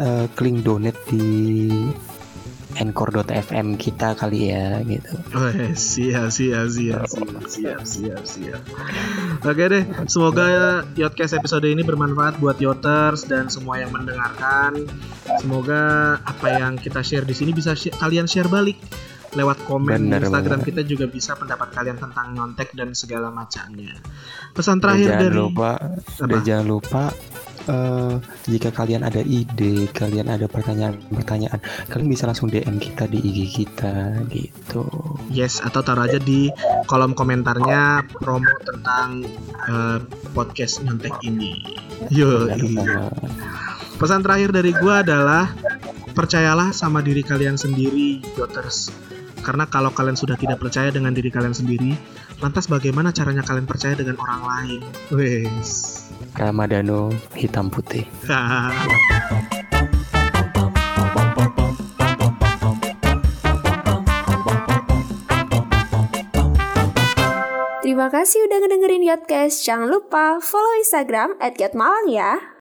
[0.00, 1.24] uh, link donate di
[2.76, 5.14] anchor.fm kita kali ya gitu.
[5.30, 8.60] Oh, siap, siap, siap, siap, siap, siap, siap.
[9.40, 10.46] Oke deh, semoga
[10.94, 14.86] Yotcast episode ini bermanfaat buat Yoters dan semua yang mendengarkan.
[15.38, 15.82] Semoga
[16.18, 18.76] apa yang kita share di sini bisa shi- kalian share balik
[19.32, 20.68] lewat komen Bener di Instagram banget.
[20.68, 23.98] kita juga bisa pendapat kalian tentang nyontek dan segala macamnya.
[24.50, 25.70] Pesan Dan terakhir jangan dari lupa
[26.14, 26.38] dan Apa?
[26.40, 27.02] jangan lupa
[27.68, 28.14] eh,
[28.48, 34.24] jika kalian ada ide, kalian ada pertanyaan-pertanyaan, kalian bisa langsung DM kita di IG kita
[34.28, 34.84] gitu.
[35.32, 36.48] Yes, atau taruh aja di
[36.88, 39.24] kolom komentarnya promo tentang
[39.68, 39.98] eh,
[40.32, 41.60] podcast nyontek ini.
[42.12, 42.48] Yo.
[43.94, 45.54] Pesan terakhir dari gua adalah
[46.14, 48.90] percayalah sama diri kalian sendiri, Yoters.
[49.44, 51.92] Karena kalau kalian sudah tidak percaya dengan diri kalian sendiri,
[52.40, 54.80] lantas bagaimana caranya kalian percaya dengan orang lain?
[55.12, 56.03] Wes.
[56.36, 58.04] Ramadano hitam putih.
[67.84, 69.64] Terima kasih udah ngedengerin Yotcast.
[69.64, 72.52] Jangan lupa follow Instagram at Yotmalang ya.